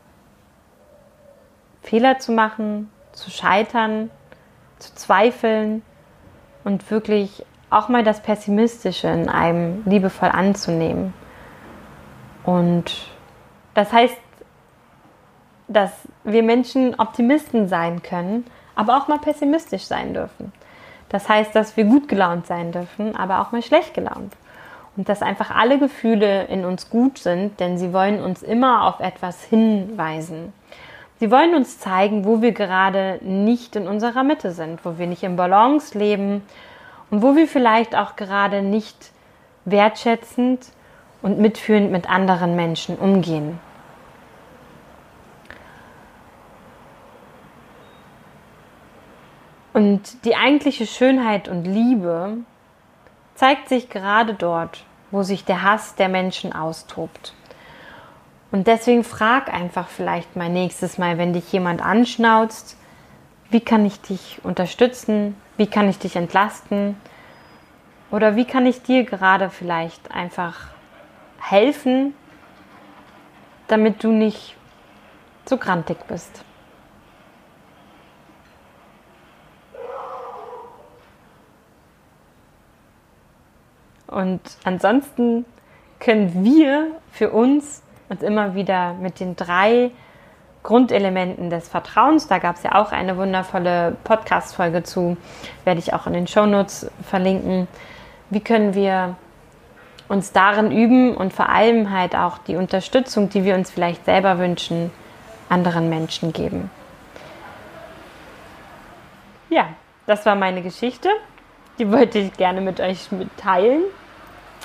Fehler 1.82 2.20
zu 2.20 2.34
machen, 2.34 2.90
zu 3.14 3.30
scheitern, 3.32 4.10
zu 4.80 4.94
zweifeln 4.96 5.82
und 6.66 6.92
wirklich 6.92 7.46
auch 7.70 7.90
mal 7.90 8.04
das 8.04 8.22
Pessimistische 8.22 9.08
in 9.08 9.30
einem 9.30 9.84
liebevoll 9.86 10.30
anzunehmen. 10.30 11.14
Und 12.44 13.08
das 13.74 13.92
heißt, 13.92 14.18
dass 15.68 15.92
wir 16.24 16.44
Menschen 16.44 17.00
Optimisten 17.00 17.68
sein 17.68 18.04
können, 18.04 18.46
aber 18.76 18.98
auch 18.98 19.08
mal 19.08 19.20
pessimistisch 19.20 19.84
sein 19.84 20.14
dürfen. 20.14 20.54
Das 21.10 21.28
heißt, 21.30 21.56
dass 21.56 21.78
wir 21.78 21.86
gut 21.86 22.08
gelaunt 22.08 22.46
sein 22.46 22.72
dürfen, 22.72 23.16
aber 23.16 23.42
auch 23.42 23.52
mal 23.52 23.62
schlecht 23.62 23.94
gelaunt. 23.94 24.34
Und 24.98 25.10
dass 25.10 25.22
einfach 25.22 25.52
alle 25.52 25.78
Gefühle 25.78 26.46
in 26.46 26.66
uns 26.66 26.90
gut 26.90 27.18
sind, 27.18 27.60
denn 27.60 27.78
sie 27.78 27.94
wollen 27.94 28.22
uns 28.22 28.44
immer 28.44 28.86
auf 28.86 29.00
etwas 29.00 29.44
hinweisen. 29.44 30.54
Sie 31.20 31.32
wollen 31.32 31.56
uns 31.56 31.80
zeigen, 31.80 32.26
wo 32.26 32.42
wir 32.42 32.52
gerade 32.52 33.20
nicht 33.22 33.76
in 33.76 33.88
unserer 33.88 34.24
Mitte 34.24 34.52
sind, 34.52 34.84
wo 34.86 34.98
wir 34.98 35.08
nicht 35.08 35.24
im 35.24 35.36
Balance 35.36 35.98
leben 35.98 36.44
und 37.16 37.22
wo 37.22 37.38
wir 37.38 37.48
vielleicht 37.48 37.96
auch 37.96 38.18
gerade 38.18 38.62
nicht 38.62 39.14
wertschätzend 39.64 40.66
und 41.22 41.40
mitfühlend 41.40 41.90
mit 41.90 42.10
anderen 42.10 42.58
Menschen 42.58 42.98
umgehen. 42.98 43.58
Und 49.72 50.26
die 50.26 50.36
eigentliche 50.36 50.86
Schönheit 50.86 51.48
und 51.48 51.64
Liebe 51.64 52.36
zeigt 53.36 53.70
sich 53.70 53.90
gerade 53.90 54.34
dort, 54.34 54.84
wo 55.10 55.24
sich 55.24 55.46
der 55.46 55.64
Hass 55.64 55.96
der 55.96 56.10
Menschen 56.10 56.52
austobt. 56.52 57.34
Und 58.52 58.68
deswegen 58.68 59.06
frag 59.06 59.54
einfach 59.54 59.88
vielleicht 59.88 60.36
mal 60.36 60.50
nächstes 60.50 60.98
Mal, 60.98 61.18
wenn 61.18 61.32
dich 61.32 61.50
jemand 61.54 61.82
anschnauzt, 61.82 62.78
wie 63.56 63.62
kann 63.62 63.86
ich 63.86 64.02
dich 64.02 64.42
unterstützen? 64.44 65.34
Wie 65.56 65.68
kann 65.68 65.88
ich 65.88 65.98
dich 65.98 66.18
entlasten? 66.18 66.98
Oder 68.12 68.36
wie 68.36 68.44
kann 68.44 68.66
ich 68.66 68.82
dir 68.82 69.06
gerade 69.06 69.50
vielleicht 69.50 70.12
einfach 70.12 70.72
helfen, 71.40 72.14
damit 73.70 74.04
du 74.04 74.12
nicht 74.12 74.58
zu 75.46 75.56
grantig 75.56 76.00
bist? 76.10 76.44
Und 84.08 84.42
ansonsten 84.66 85.46
können 86.02 86.44
wir 86.44 86.88
für 87.10 87.30
uns 87.30 87.84
uns 88.10 88.22
immer 88.22 88.54
wieder 88.54 88.96
mit 88.96 89.22
den 89.22 89.38
drei 89.38 89.92
Grundelementen 90.66 91.50
des 91.50 91.70
Vertrauens. 91.70 92.28
Da 92.28 92.40
gab 92.40 92.58
es 92.58 92.64
ja 92.64 92.76
auch 92.76 92.92
eine 92.92 93.16
wundervolle 93.16 93.96
Podcast-Folge 94.04 94.84
zu, 94.84 95.16
werde 95.64 95.80
ich 95.80 95.94
auch 95.94 96.08
in 96.08 96.14
den 96.14 96.28
Shownotes 96.28 96.92
verlinken. 97.04 97.70
Wie 98.30 98.42
können 98.42 98.74
wir 98.74 99.16
uns 100.08 100.32
darin 100.32 100.72
üben 100.72 101.16
und 101.16 101.34
vor 101.34 101.50
allem 101.50 101.92
halt 101.92 102.16
auch 102.16 102.38
die 102.38 102.56
Unterstützung, 102.56 103.30
die 103.30 103.44
wir 103.44 103.56
uns 103.56 103.72
vielleicht 103.72 104.06
selber 104.06 104.38
wünschen, 104.38 104.92
anderen 105.50 105.90
Menschen 105.90 106.34
geben. 106.34 106.70
Ja, 109.50 109.68
das 110.06 110.26
war 110.26 110.36
meine 110.36 110.62
Geschichte. 110.62 111.10
Die 111.80 111.92
wollte 111.92 112.20
ich 112.20 112.34
gerne 112.34 112.62
mit 112.62 112.80
euch 112.80 113.12
mitteilen, 113.12 113.82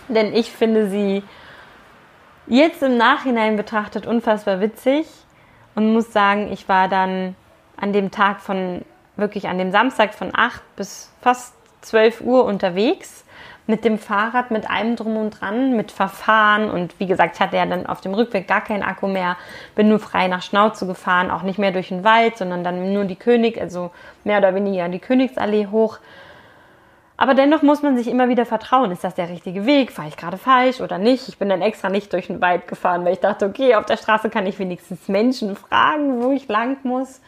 denn 0.09 0.35
ich 0.35 0.51
finde 0.51 0.89
sie 0.89 1.23
jetzt 2.47 2.83
im 2.83 2.97
Nachhinein 2.97 3.57
betrachtet 3.57 4.07
unfassbar 4.07 4.61
witzig 4.61 5.07
und 5.81 5.95
muss 5.95 6.13
sagen, 6.13 6.53
ich 6.53 6.69
war 6.69 6.89
dann 6.89 7.35
an 7.79 7.95
dem 7.95 8.11
Tag 8.11 8.41
von, 8.41 8.83
wirklich 9.17 9.49
an 9.49 9.57
dem 9.57 9.73
Samstag 9.73 10.13
von 10.13 10.31
8 10.35 10.61
bis 10.77 11.11
fast 11.23 11.55
12 11.81 12.21
Uhr 12.21 12.45
unterwegs 12.45 13.25
mit 13.67 13.87
dem 13.87 13.99
Fahrrad, 13.99 14.51
mit 14.51 14.69
allem 14.69 14.97
drum 14.97 15.17
und 15.17 15.41
dran, 15.41 15.75
mit 15.77 15.91
Verfahren 15.91 16.71
und 16.71 17.01
wie 17.01 17.07
gesagt, 17.07 17.37
ich 17.37 17.41
hatte 17.41 17.57
ja 17.57 17.65
dann 17.65 17.87
auf 17.87 18.03
dem 18.03 18.13
Rückweg 18.13 18.47
gar 18.47 18.63
keinen 18.63 18.83
Akku 18.83 19.09
mehr, 19.09 19.39
bin 19.75 19.89
nur 19.89 20.01
frei 20.01 20.29
nach 20.29 20.43
Schnauze 20.43 20.87
gefahren, 20.87 21.31
auch 21.31 21.43
nicht 21.43 21.59
mehr 21.59 21.73
durch 21.73 21.89
den 21.89 22.05
Wald, 22.05 22.37
sondern 22.37 22.63
dann 22.63 22.93
nur 22.93 23.07
die 23.07 23.17
König, 23.17 23.59
also 23.59 23.91
mehr 24.25 24.37
oder 24.37 24.55
weniger 24.55 24.87
die 24.91 24.99
Königsallee 24.99 25.69
hoch. 25.69 25.99
Aber 27.21 27.35
dennoch 27.35 27.61
muss 27.61 27.83
man 27.83 27.99
sich 27.99 28.09
immer 28.09 28.31
wieder 28.31 28.47
vertrauen. 28.47 28.91
Ist 28.93 29.05
das 29.05 29.15
der 29.15 29.29
richtige 29.29 29.67
Weg? 29.67 29.93
Fahre 29.93 30.09
ich 30.09 30.17
gerade 30.17 30.39
falsch 30.39 30.81
oder 30.81 30.97
nicht? 30.97 31.29
Ich 31.29 31.37
bin 31.37 31.51
dann 31.51 31.61
extra 31.61 31.91
nicht 31.91 32.11
durch 32.15 32.29
den 32.29 32.41
Wald 32.41 32.67
gefahren, 32.67 33.05
weil 33.05 33.13
ich 33.13 33.21
dachte, 33.21 33.45
okay, 33.45 33.75
auf 33.75 33.85
der 33.85 33.99
Straße 33.99 34.31
kann 34.31 34.47
ich 34.47 34.59
wenigstens 34.59 35.07
Menschen 35.07 35.55
fragen, 35.55 36.23
wo 36.23 36.33
ich 36.33 36.49
lang 36.49 36.79
muss. 36.83 37.21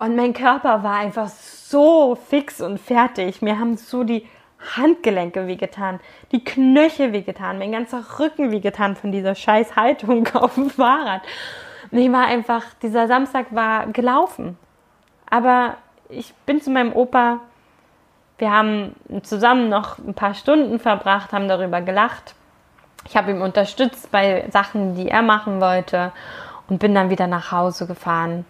Und 0.00 0.16
mein 0.16 0.32
Körper 0.32 0.82
war 0.82 0.96
einfach 0.96 1.28
so 1.28 2.16
fix 2.16 2.60
und 2.60 2.80
fertig. 2.80 3.40
Mir 3.40 3.60
haben 3.60 3.76
so 3.76 4.02
die 4.02 4.26
Handgelenke 4.76 5.46
wehgetan, 5.46 6.00
die 6.32 6.42
Knöchel 6.42 7.12
wehgetan, 7.12 7.56
mein 7.56 7.70
ganzer 7.70 8.04
Rücken 8.18 8.50
wehgetan 8.50 8.96
von 8.96 9.12
dieser 9.12 9.36
scheiß 9.36 9.76
Haltung 9.76 10.26
auf 10.34 10.56
dem 10.56 10.70
Fahrrad. 10.70 11.22
Und 11.92 11.98
ich 11.98 12.10
war 12.10 12.26
einfach, 12.26 12.64
dieser 12.82 13.06
Samstag 13.06 13.54
war 13.54 13.86
gelaufen. 13.86 14.58
Aber 15.30 15.76
ich 16.08 16.34
bin 16.46 16.60
zu 16.60 16.70
meinem 16.70 16.92
Opa 16.92 17.38
wir 18.40 18.50
haben 18.50 18.96
zusammen 19.22 19.68
noch 19.68 19.98
ein 19.98 20.14
paar 20.14 20.34
Stunden 20.34 20.78
verbracht, 20.80 21.32
haben 21.32 21.48
darüber 21.48 21.80
gelacht. 21.80 22.34
Ich 23.06 23.16
habe 23.16 23.30
ihm 23.30 23.42
unterstützt 23.42 24.10
bei 24.10 24.48
Sachen, 24.50 24.94
die 24.94 25.08
er 25.08 25.22
machen 25.22 25.60
wollte 25.60 26.12
und 26.68 26.78
bin 26.78 26.94
dann 26.94 27.10
wieder 27.10 27.26
nach 27.26 27.52
Hause 27.52 27.86
gefahren. 27.86 28.44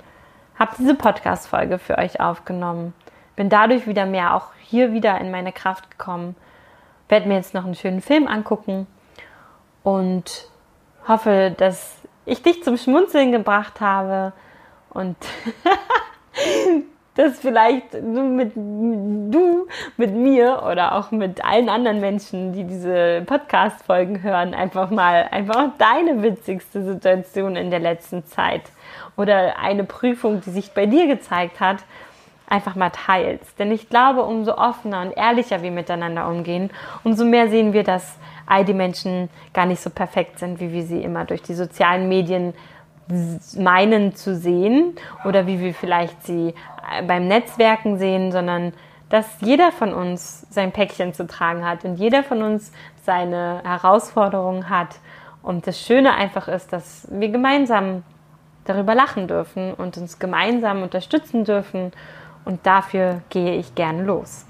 Habe 0.59 0.73
diese 0.79 0.95
Podcast-Folge 0.95 1.79
für 1.79 1.99
euch 1.99 2.21
aufgenommen. 2.21 2.95
Bin 3.37 3.49
dadurch 3.49 3.87
wieder 3.87 4.07
mehr 4.07 4.35
auch 4.35 4.49
hier 4.63 4.93
wieder 4.93 5.21
in 5.21 5.31
meine 5.31 5.53
Kraft 5.53 5.91
gekommen. 5.91 6.37
Werde 7.09 7.29
mir 7.29 7.35
jetzt 7.35 7.55
noch 7.55 7.65
einen 7.65 7.75
schönen 7.75 8.01
Film 8.01 8.29
angucken 8.29 8.87
und 9.83 10.49
hoffe, 11.09 11.55
dass 11.57 11.97
ich 12.27 12.43
dich 12.43 12.63
zum 12.63 12.77
Schmunzeln 12.77 13.33
gebracht 13.33 13.81
habe 13.81 14.33
und 14.91 15.17
dass 17.15 17.39
vielleicht 17.39 17.95
du 17.95 18.23
mit, 18.23 18.55
du 18.55 19.67
mit 19.97 20.15
mir 20.15 20.63
oder 20.71 20.95
auch 20.95 21.11
mit 21.11 21.45
allen 21.45 21.69
anderen 21.69 22.01
Menschen, 22.01 22.53
die 22.53 22.65
diese 22.65 23.23
Podcast-Folgen 23.27 24.23
hören, 24.23 24.55
einfach 24.55 24.91
mal 24.91 25.29
einfach 25.31 25.71
deine 25.79 26.23
witzigste 26.23 26.83
Situation 26.85 27.57
in 27.57 27.71
der 27.71 27.81
letzten 27.81 28.25
Zeit 28.27 28.63
oder 29.17 29.59
eine 29.59 29.85
Prüfung, 29.85 30.41
die 30.41 30.51
sich 30.51 30.73
bei 30.73 30.87
dir 30.87 31.07
gezeigt 31.07 31.61
hat, 31.61 31.79
einfach 32.49 32.75
mal 32.75 32.91
teilst. 32.91 33.59
Denn 33.59 33.73
ich 33.73 33.89
glaube, 33.89 34.23
umso 34.23 34.57
offener 34.57 35.03
und 35.03 35.17
ehrlicher 35.17 35.63
wir 35.63 35.71
miteinander 35.71 36.29
umgehen, 36.29 36.71
umso 37.05 37.25
mehr 37.25 37.49
sehen 37.49 37.73
wir, 37.73 37.85
dass 37.85 38.19
all 38.47 38.65
die 38.65 38.75
Menschen 38.75 39.31
gar 39.55 39.67
nicht 39.67 39.81
so 39.81 39.91
perfekt 39.91 40.39
sind, 40.39 40.61
wie 40.61 40.73
wir 40.73 40.83
sie 40.83 41.03
immer 41.03 41.25
durch 41.25 41.43
die 41.43 41.55
sozialen 41.55 42.09
Medien 42.09 42.55
meinen 43.57 44.15
zu 44.15 44.37
sehen 44.37 44.95
oder 45.25 45.47
wie 45.47 45.61
wir 45.61 45.75
vielleicht 45.75 46.23
sie 46.25 46.55
äh, 46.93 47.03
beim 47.03 47.29
Netzwerken 47.29 47.99
sehen, 47.99 48.33
sondern 48.33 48.73
dass 49.09 49.27
jeder 49.41 49.73
von 49.73 49.93
uns 49.93 50.47
sein 50.51 50.73
Päckchen 50.73 51.13
zu 51.13 51.27
tragen 51.27 51.67
hat 51.67 51.85
und 51.85 51.97
jeder 51.97 52.23
von 52.23 52.43
uns 52.43 52.73
seine 53.05 53.61
Herausforderungen 53.65 54.71
hat. 54.71 55.01
Und 55.43 55.67
das 55.67 55.81
Schöne 55.81 56.15
einfach 56.15 56.49
ist, 56.49 56.73
dass 56.73 57.09
wir 57.11 57.29
gemeinsam 57.29 58.05
darüber 58.65 58.95
lachen 58.95 59.27
dürfen 59.27 59.75
und 59.75 59.97
uns 59.97 60.19
gemeinsam 60.19 60.83
unterstützen 60.83 61.45
dürfen. 61.45 61.93
Und 62.45 62.65
dafür 62.67 63.23
gehe 63.31 63.57
ich 63.57 63.75
gern 63.75 64.07
los. 64.07 64.47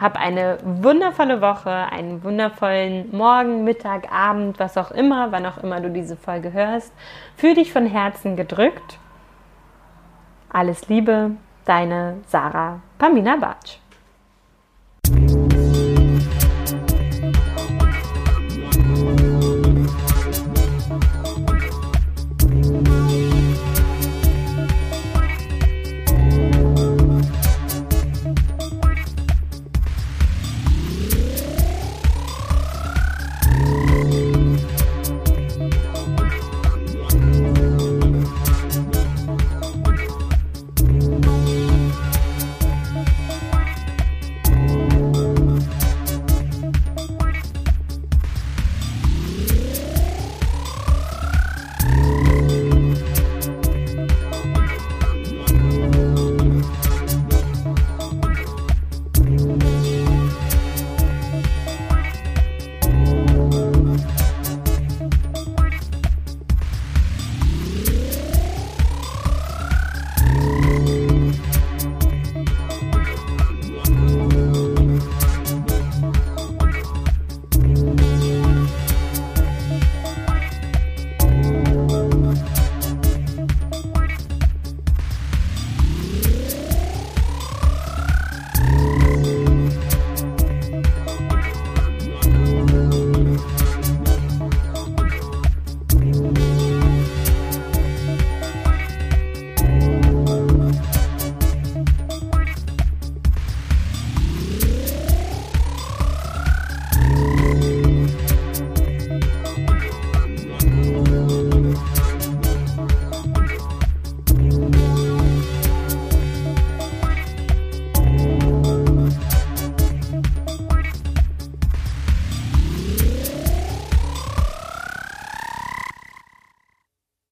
Hab 0.00 0.20
eine 0.20 0.58
wundervolle 0.64 1.40
Woche, 1.40 1.70
einen 1.70 2.24
wundervollen 2.24 3.16
Morgen, 3.16 3.62
Mittag, 3.62 4.12
Abend, 4.12 4.58
was 4.58 4.76
auch 4.76 4.90
immer, 4.90 5.30
wann 5.30 5.46
auch 5.46 5.58
immer 5.58 5.80
du 5.80 5.90
diese 5.90 6.16
Folge 6.16 6.52
hörst. 6.52 6.92
Fühl 7.36 7.54
dich 7.54 7.72
von 7.72 7.86
Herzen 7.86 8.36
gedrückt. 8.36 8.98
Alles 10.52 10.88
Liebe, 10.88 11.32
deine 11.64 12.18
Sarah 12.26 12.80
Pamina 12.98 13.36
Bartsch. 13.36 13.78